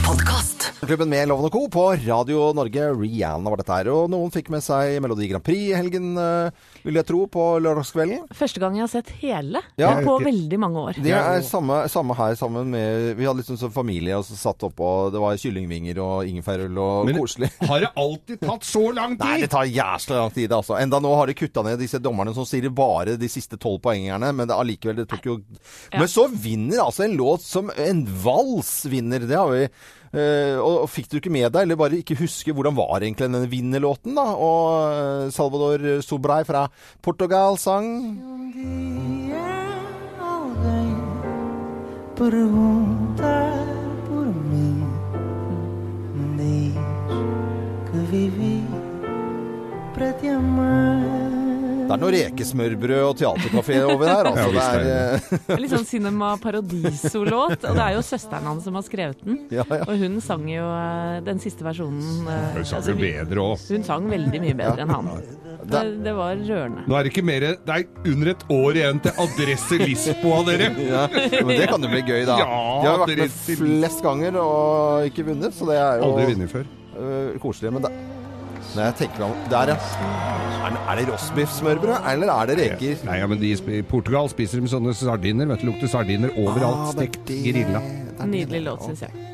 Podkast. 0.06 0.62
Klubben 0.83 1.09
med 1.12 1.29
Loven 1.31 1.45
og 1.47 1.53
Co. 1.55 1.61
på 1.71 1.83
Radio 2.03 2.49
Norge. 2.59 2.88
Rihanna 2.99 3.51
var 3.53 3.61
dette 3.61 3.71
her. 3.77 3.88
Og 3.92 4.09
noen 4.11 4.33
fikk 4.35 4.49
med 4.51 4.64
seg 4.66 4.97
Melodi 5.05 5.29
Grand 5.31 5.45
Prix 5.47 5.68
i 5.71 5.77
helgen, 5.79 6.09
eh, 6.18 6.51
vil 6.83 6.99
jeg 6.99 7.07
tro, 7.07 7.21
på 7.31 7.45
lørdagskvelden. 7.62 8.25
Første 8.35 8.59
gang 8.59 8.75
jeg 8.75 8.83
har 8.83 8.90
sett 8.90 9.12
hele 9.21 9.62
Ja. 9.79 9.92
på 10.03 10.16
veldig 10.25 10.59
mange 10.59 10.83
år. 10.83 10.99
Det 10.99 11.12
er 11.14 11.38
samme, 11.47 11.87
samme 11.88 12.16
her, 12.18 12.35
sammen 12.35 12.66
med 12.75 13.14
Vi 13.16 13.25
hadde 13.25 13.38
liksom 13.45 13.57
sånn 13.61 13.71
familie 13.73 14.16
og 14.18 14.25
så 14.25 14.35
satt 14.35 14.59
oppå 14.59 15.12
Det 15.12 15.21
var 15.21 15.37
kyllingvinger 15.37 15.99
og 16.03 16.27
ingefærøl 16.27 16.77
og 16.77 17.07
Men- 17.07 17.14
koselig. 17.16 17.51
Har 17.68 17.79
det 17.81 17.90
alltid 17.97 18.40
tatt 18.40 18.62
så 18.64 18.92
lang 18.92 19.16
tid? 19.16 19.25
Nei, 19.25 19.40
det 19.40 19.51
tar 19.51 19.64
jæsla 19.71 20.16
lang 20.18 20.31
tid, 20.35 20.51
altså. 20.51 20.81
Enda 20.83 20.99
nå 20.99 21.14
har 21.14 21.27
de 21.27 21.35
kutta 21.35 21.62
ned 21.62 21.79
disse 21.79 22.01
dommerne 22.03 22.35
som 22.35 22.45
sier 22.45 22.68
bare 22.75 23.16
de 23.16 23.29
siste 23.29 23.57
tolv 23.57 23.81
poengerne, 23.81 24.35
men 24.35 24.49
det 24.49 24.57
allikevel, 24.59 24.97
det 24.97 25.09
tok 25.09 25.23
jo 25.31 25.38
Men 25.97 26.09
så 26.09 26.27
vinner 26.29 26.83
altså 26.83 27.05
en 27.05 27.16
låt 27.16 27.40
som 27.40 27.71
en 27.71 28.05
vals 28.05 28.83
vinner. 28.90 29.21
Det 29.21 29.37
har 29.38 29.49
vi 29.49 29.68
og, 30.12 30.83
og 30.85 30.90
fikk 30.92 31.09
du 31.09 31.16
ikke 31.18 31.33
med 31.33 31.48
deg, 31.55 31.64
eller 31.64 31.81
bare 31.81 32.01
ikke 32.03 32.18
huske 32.20 32.53
hvordan 32.53 32.77
var 32.77 33.01
egentlig 33.01 33.31
denne 33.31 33.48
vinnerlåten? 33.48 34.18
Og 34.18 34.66
eh, 34.92 35.31
Salvador 35.33 36.03
Sobrai 36.05 36.42
fra 36.48 36.66
Portugal 37.03 37.57
sang 37.61 37.88
perguntar. 42.22 43.72
Det 51.92 51.98
er 51.98 52.00
noe 52.07 52.12
rekesmørbrød 52.14 53.02
og 53.05 53.16
teaterkafé 53.20 53.78
over 53.85 54.09
her, 54.09 54.28
altså. 54.31 54.46
Ja, 54.57 54.68
det 54.81 54.94
er, 54.96 55.42
er 55.52 55.61
Litt 55.61 55.74
sånn 55.74 55.85
Cinema 55.88 56.31
Paradiso-låt. 56.40 57.66
Og 57.68 57.76
det 57.76 57.85
er 57.85 57.96
jo 57.98 58.05
søsteren 58.07 58.48
hans 58.48 58.64
som 58.64 58.78
har 58.78 58.87
skrevet 58.87 59.20
den. 59.26 59.42
ja, 59.52 59.66
ja. 59.68 59.85
Og 59.85 60.00
hun 60.00 60.16
sang 60.24 60.46
jo 60.48 60.64
eh, 60.64 61.18
den 61.26 61.42
siste 61.42 61.66
versjonen 61.66 62.24
eh, 62.24 62.46
Hun 62.57 62.64
sang 62.64 62.81
altså, 62.81 62.94
jo 62.94 63.00
bedre 63.02 63.44
òg. 63.44 63.66
Hun 63.76 63.85
sang 63.87 64.09
veldig 64.09 64.40
mye 64.46 64.57
bedre 64.62 64.87
enn 64.87 64.94
han. 64.94 65.11
Det, 65.62 65.83
det 66.02 66.14
var 66.16 66.40
rørende. 66.40 66.87
Nå 66.88 66.96
er 66.96 67.07
det 67.07 67.12
ikke 67.12 67.22
mer 67.28 67.44
Det 67.52 67.74
er 67.76 68.09
under 68.11 68.33
et 68.33 68.40
år 68.57 68.78
igjen 68.81 69.02
til 69.05 69.20
Adresse 69.26 69.78
Lisboa, 69.85 70.40
dere! 70.48 70.70
Ja, 70.92 71.05
men 71.44 71.52
det 71.55 71.68
kan 71.70 71.85
jo 71.85 71.90
bli 71.92 72.00
gøy, 72.09 72.24
da. 72.28 72.38
Ja, 72.40 72.48
De 72.83 72.88
har 72.88 73.05
vært 73.05 73.20
med 73.22 73.37
flest 73.61 74.02
ganger 74.05 74.40
og 74.40 75.07
ikke 75.11 75.28
vunnet, 75.28 75.55
så 75.55 75.68
det 75.68 75.76
er 75.78 76.00
jo 76.00 76.09
Aldri 76.11 76.33
vunnet 76.33 76.52
før. 76.52 76.66
Uh, 76.92 77.38
koselig. 77.42 77.70
Men 77.76 77.87
det, 77.87 77.92
når 78.76 78.88
jeg 78.88 78.94
tenker 79.02 79.24
om 79.26 79.35
Der, 79.50 79.72
ja. 79.74 79.76
Er, 80.62 80.76
er 80.92 81.00
det 81.00 81.08
rostbiffsmørbrød, 81.11 82.06
eller 82.12 82.32
er 82.32 82.46
det 82.52 82.58
reker? 82.61 83.02
Nei, 83.08 83.18
ja, 83.18 83.26
men 83.30 83.40
de, 83.42 83.52
I 83.78 83.82
Portugal 83.82 84.30
spiser 84.32 84.62
de 84.62 84.70
sånne 84.70 84.94
sardiner. 84.96 85.50
Vet 85.50 85.64
du, 85.64 85.70
lukter 85.72 85.90
sardiner 85.90 86.32
overalt. 86.38 86.87
Ah, 86.87 86.94
Stekt, 86.94 87.26
grilla. 87.26 87.82
Er. 88.18 88.26
Nydelig 88.30 88.62
låt, 88.68 88.87
syns 88.87 89.02
jeg. 89.08 89.28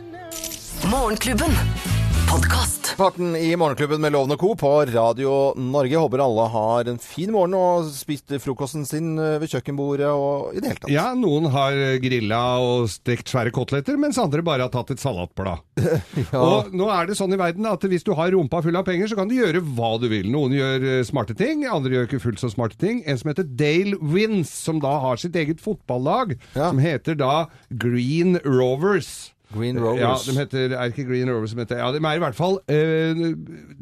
Morgenklubben. 0.88 1.97
Podkast. 2.28 2.86
Farten 2.98 3.36
i 3.36 3.56
Morgenklubben 3.56 4.00
med 4.00 4.12
Lovende 4.12 4.36
Co. 4.36 4.54
på 4.56 4.70
Radio 4.86 5.54
Norge. 5.56 5.96
Håper 5.96 6.18
alle 6.24 6.44
har 6.52 6.88
en 6.90 6.98
fin 7.00 7.30
morgen 7.32 7.54
og 7.56 7.86
spist 7.94 8.32
frokosten 8.42 8.84
sin 8.88 9.14
ved 9.16 9.46
kjøkkenbordet 9.48 10.08
og 10.10 10.52
i 10.56 10.60
det 10.60 10.70
hele 10.72 10.80
tatt. 10.82 10.92
Ja, 10.92 11.06
noen 11.16 11.48
har 11.54 11.76
grilla 12.02 12.40
og 12.64 12.88
stekt 12.92 13.30
svære 13.32 13.52
koteletter, 13.54 13.96
mens 14.00 14.18
andre 14.20 14.42
bare 14.46 14.66
har 14.66 14.72
tatt 14.74 14.92
et 14.94 15.02
salatblad. 15.02 15.62
Og 16.34 16.72
nå 16.76 16.88
er 16.92 17.06
det 17.08 17.16
sånn 17.18 17.32
i 17.32 17.38
verden 17.40 17.66
at 17.70 17.84
hvis 17.88 18.04
du 18.06 18.12
har 18.18 18.32
rumpa 18.34 18.60
full 18.64 18.76
av 18.76 18.84
penger, 18.88 19.08
så 19.10 19.16
kan 19.18 19.30
du 19.30 19.36
gjøre 19.38 19.62
hva 19.78 19.92
du 20.02 20.08
vil. 20.10 20.28
Noen 20.32 20.56
gjør 20.56 20.86
eh, 20.98 21.04
smarte 21.06 21.36
ting, 21.38 21.64
andre 21.70 21.94
gjør 21.94 22.08
ikke 22.10 22.22
fullt 22.26 22.42
så 22.42 22.50
smarte 22.52 22.78
ting. 22.80 23.00
En 23.08 23.20
som 23.20 23.30
heter 23.30 23.46
Dale 23.58 23.96
Wins, 24.02 24.50
som 24.66 24.82
da 24.82 24.96
har 25.06 25.20
sitt 25.22 25.38
eget 25.38 25.62
fotballag, 25.64 26.36
Ja. 26.58 26.68
som 26.72 26.82
heter 26.82 27.16
da 27.18 27.46
Green 27.70 28.40
Rovers. 28.44 29.30
Green 29.54 29.78
Rovers. 29.80 30.26
Ja, 30.26 30.32
de 30.32 30.38
heter, 30.42 30.74
er 30.76 30.92
ikke 30.92 31.06
Green 31.08 31.30
Rovers 31.30 31.54
som 31.54 31.62
heter 31.62 31.80
Ja, 31.80 31.88
de 31.94 32.00
er 32.02 32.18
i 32.18 32.22
hvert 32.22 32.36
fall 32.36 32.58
eh, 32.68 33.22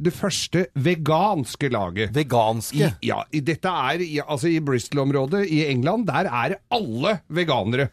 det 0.07 0.15
første 0.15 0.67
veganske 0.79 1.71
laget. 1.75 2.15
Veganske. 2.15 2.93
I, 3.03 3.09
ja, 3.11 3.23
i, 3.35 3.43
dette 3.45 3.73
er 3.91 4.05
i, 4.05 4.13
altså 4.23 4.51
i 4.53 4.61
Bristol-området 4.63 5.47
i 5.51 5.65
England, 5.71 6.07
der 6.11 6.31
er 6.31 6.59
alle 6.71 7.19
veganere. 7.29 7.91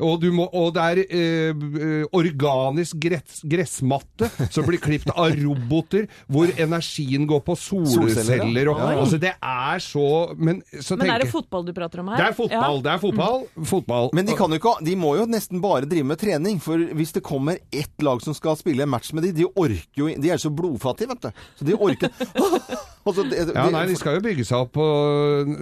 Og, 0.00 0.20
du 0.22 0.30
må, 0.34 0.46
og 0.56 0.72
det 0.76 0.82
er 0.82 1.00
eh, 1.06 2.04
organisk 2.16 2.96
gress, 3.02 3.40
gressmatte 3.44 4.28
som 4.52 4.66
blir 4.66 4.80
klippet 4.82 5.12
av 5.14 5.34
roboter, 5.36 6.06
hvor 6.30 6.50
energien 6.60 7.26
går 7.30 7.42
på 7.46 7.56
Solceller, 7.60 8.14
solceller. 8.16 8.70
ja. 8.70 8.74
Og, 8.74 9.02
altså 9.04 9.18
det 9.20 9.32
er 9.36 9.82
så 9.84 10.06
Men, 10.38 10.62
så 10.80 10.96
Men 10.98 11.10
er 11.14 11.24
det 11.24 11.30
fotball 11.32 11.66
du 11.68 11.72
prater 11.76 12.02
om 12.02 12.08
her? 12.12 12.20
Det 12.22 12.26
er 12.30 12.36
fotball, 12.38 12.76
Ja. 12.80 12.82
det 12.86 12.92
er 12.94 13.02
fotball. 13.02 13.44
fotball. 13.74 14.10
Men 14.16 14.26
de, 14.28 14.36
kan 14.38 14.50
jo 14.50 14.60
ikke, 14.60 14.76
de 14.86 14.96
må 14.96 15.14
jo 15.18 15.26
nesten 15.30 15.60
bare 15.62 15.88
drive 15.88 16.06
med 16.10 16.18
trening, 16.20 16.60
for 16.62 16.78
hvis 16.78 17.12
det 17.16 17.22
kommer 17.26 17.58
ett 17.72 18.02
lag 18.04 18.22
som 18.24 18.34
skal 18.36 18.56
spille 18.60 18.82
en 18.86 18.90
match 18.92 19.12
med 19.12 19.24
de, 19.28 19.32
de 19.42 19.46
orker 19.54 20.00
jo 20.00 20.08
De 20.20 20.30
er 20.32 20.40
så 20.40 20.50
blodfattige, 20.54 21.08
vet 21.12 21.28
du. 21.28 21.44
Så 21.60 21.66
de 21.68 21.74
orker 21.76 22.10
altså, 23.04 23.24
de, 23.24 23.36
de, 23.36 23.54
Ja, 23.54 23.66
nei, 23.72 23.84
De 23.90 23.96
skal 23.98 24.18
jo 24.18 24.24
bygge 24.24 24.44
seg 24.48 24.64
opp 24.64 24.72
på 24.76 24.86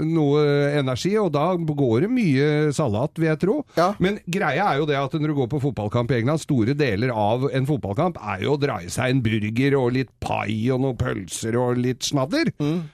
noe 0.08 0.42
energi, 0.78 1.14
og 1.20 1.30
da 1.34 1.50
går 1.56 2.04
det 2.06 2.10
mye 2.12 2.48
salat, 2.76 3.14
vil 3.18 3.28
jeg 3.30 3.40
tro. 3.42 3.56
Ja. 3.78 3.90
Men 4.02 4.18
greia 4.30 4.66
er 4.72 4.78
jo 4.80 4.86
det 4.88 4.96
at 5.00 5.12
når 5.18 5.28
du 5.32 5.34
går 5.38 5.48
på 5.52 5.60
fotballkamp 5.62 6.10
i 6.12 6.18
England, 6.20 6.40
store 6.42 6.74
deler 6.78 7.10
av 7.14 7.48
en 7.54 7.66
fotballkamp 7.68 8.18
er 8.20 8.44
jo 8.44 8.54
å 8.56 8.60
dra 8.60 8.78
i 8.84 8.90
seg 8.92 9.10
en 9.14 9.22
burger 9.24 9.76
og 9.80 9.92
litt 9.96 10.10
pai 10.20 10.68
og 10.74 10.80
noen 10.84 10.96
pølser 11.00 11.56
og 11.60 11.78
litt 11.80 12.02
snadder. 12.06 12.50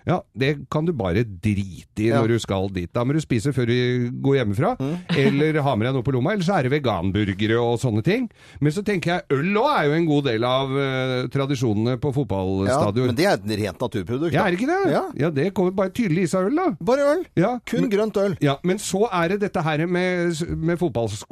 Ja, 0.07 0.21
Det 0.37 0.69
kan 0.71 0.85
du 0.87 0.93
bare 0.93 1.25
drite 1.25 2.03
i 2.03 2.05
Mm. 2.05 2.09
Ja. 2.15 2.21
når 2.21 2.29
du 2.29 2.39
skal 2.39 2.69
dit. 2.69 2.91
Da 2.93 3.05
må 3.05 3.13
du 3.15 3.21
spise 3.21 3.53
før 3.55 3.67
du 3.67 4.11
går 4.23 4.37
hjemmefra, 4.41 4.77
Mm. 4.79 4.97
eller 5.25 5.61
ha 5.63 5.75
med 5.77 5.87
deg 5.87 5.95
noe 5.95 6.03
på 6.07 6.13
lomma, 6.13 6.33
eller 6.35 6.45
så 6.45 6.59
er 6.59 6.63
det 6.69 6.73
veganburgere 6.83 7.59
og 7.61 7.79
sånne 7.81 8.03
ting. 8.05 8.29
Men 8.61 8.73
så 8.73 8.83
tenker 8.85 9.13
jeg 9.13 9.23
øl 9.39 9.55
òg 9.61 9.71
er 9.79 9.85
jo 9.89 9.93
en 9.99 10.07
god 10.07 10.25
del 10.25 10.45
av 10.45 10.71
uh, 10.71 11.27
tradisjonene 11.33 11.97
på 12.03 12.13
fotballstadion. 12.15 13.07
ja. 13.07 13.13
Men 13.13 13.17
det 13.19 13.27
er 13.27 13.35
et 13.39 13.59
rent 13.65 13.81
naturprodukt. 13.81 14.33
Ja, 14.35 14.45
er 14.47 14.51
det 14.55 14.61
ikke 14.61 14.71
det? 14.73 14.93
Ja. 14.93 15.03
Ja, 15.25 15.31
det 15.31 15.55
kommer 15.55 15.73
bare 15.73 15.91
tydelig 15.91 16.25
i 16.27 16.31
seg 16.31 16.51
øl, 16.51 16.57
da. 16.57 16.67
Bare 16.81 17.07
øl. 17.15 17.25
Ja, 17.37 17.59
Kun 17.67 17.81
men, 17.87 17.91
grønt 17.91 18.17
øl. 18.21 18.37
ja, 18.45 18.57
men 18.63 18.79
så 18.79 19.07
er 19.13 19.29
det 19.35 19.41
dette 19.47 19.63
her 19.65 19.87
med, 19.87 20.35
med 20.57 20.79
fotballskoa. 20.79 21.24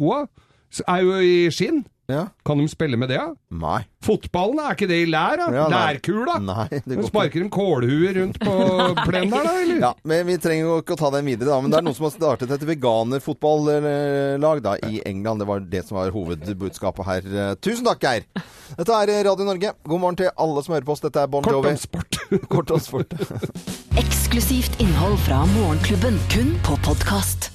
Så 0.72 0.84
Er 0.88 1.02
jo 1.04 1.18
i 1.20 1.50
skinn. 1.52 1.82
Ja. 2.10 2.26
Kan 2.44 2.58
de 2.58 2.64
spille 2.68 2.96
med 2.98 3.08
det? 3.08 3.16
da? 3.16 3.32
Nei. 3.56 3.84
Fotballen, 4.04 4.58
er 4.58 4.74
ikke 4.74 4.88
det 4.90 4.96
i 5.04 5.06
lær? 5.08 5.38
da? 5.38 5.46
Ja. 5.54 5.66
Lærkula? 5.70 6.34
Nei, 6.42 6.66
det 6.82 6.96
går. 6.98 7.06
Sparker 7.06 7.44
de 7.44 7.48
kålhuer 7.54 8.16
rundt 8.18 8.40
på 8.42 8.56
plenen 9.06 9.30
der, 9.30 9.46
da? 9.46 9.52
eller? 9.62 9.78
Ja, 9.86 9.92
men 10.10 10.26
Vi 10.26 10.36
trenger 10.42 10.66
jo 10.66 10.80
ikke 10.82 10.96
å 10.96 10.98
ta 10.98 11.12
den 11.14 11.30
videre, 11.30 11.52
da. 11.52 11.60
Men 11.62 11.70
det 11.72 11.78
er 11.78 11.86
noen 11.86 11.96
som 11.96 12.08
har 12.08 12.14
startet 12.16 12.50
et 12.56 12.66
veganerfotballag 12.68 14.60
da, 14.66 14.74
i 14.90 15.00
England. 15.06 15.44
Det 15.44 15.48
var 15.52 15.64
det 15.76 15.84
som 15.86 16.00
var 16.00 16.12
hovedbudskapet 16.18 17.06
her. 17.06 17.30
Tusen 17.62 17.86
takk, 17.86 18.02
Geir. 18.02 18.26
Dette 18.74 18.98
er 18.98 19.14
Radio 19.30 19.46
Norge. 19.48 19.72
God 19.86 20.02
morgen 20.02 20.20
til 20.24 20.32
alle 20.34 20.66
som 20.66 20.74
hører 20.74 20.88
på 20.90 20.96
oss. 20.98 21.04
Dette 21.06 21.22
er 21.22 21.30
Bon 21.32 21.46
Kort 21.46 21.62
om 21.70 21.80
sport. 21.80 22.18
Kort 22.52 22.74
om 22.74 22.82
sport. 22.82 23.14
Eksklusivt 24.02 24.80
innhold 24.82 25.20
fra 25.22 25.44
Morgenklubben, 25.54 26.18
kun 26.34 26.56
på 26.66 26.80
podkast. 26.82 27.51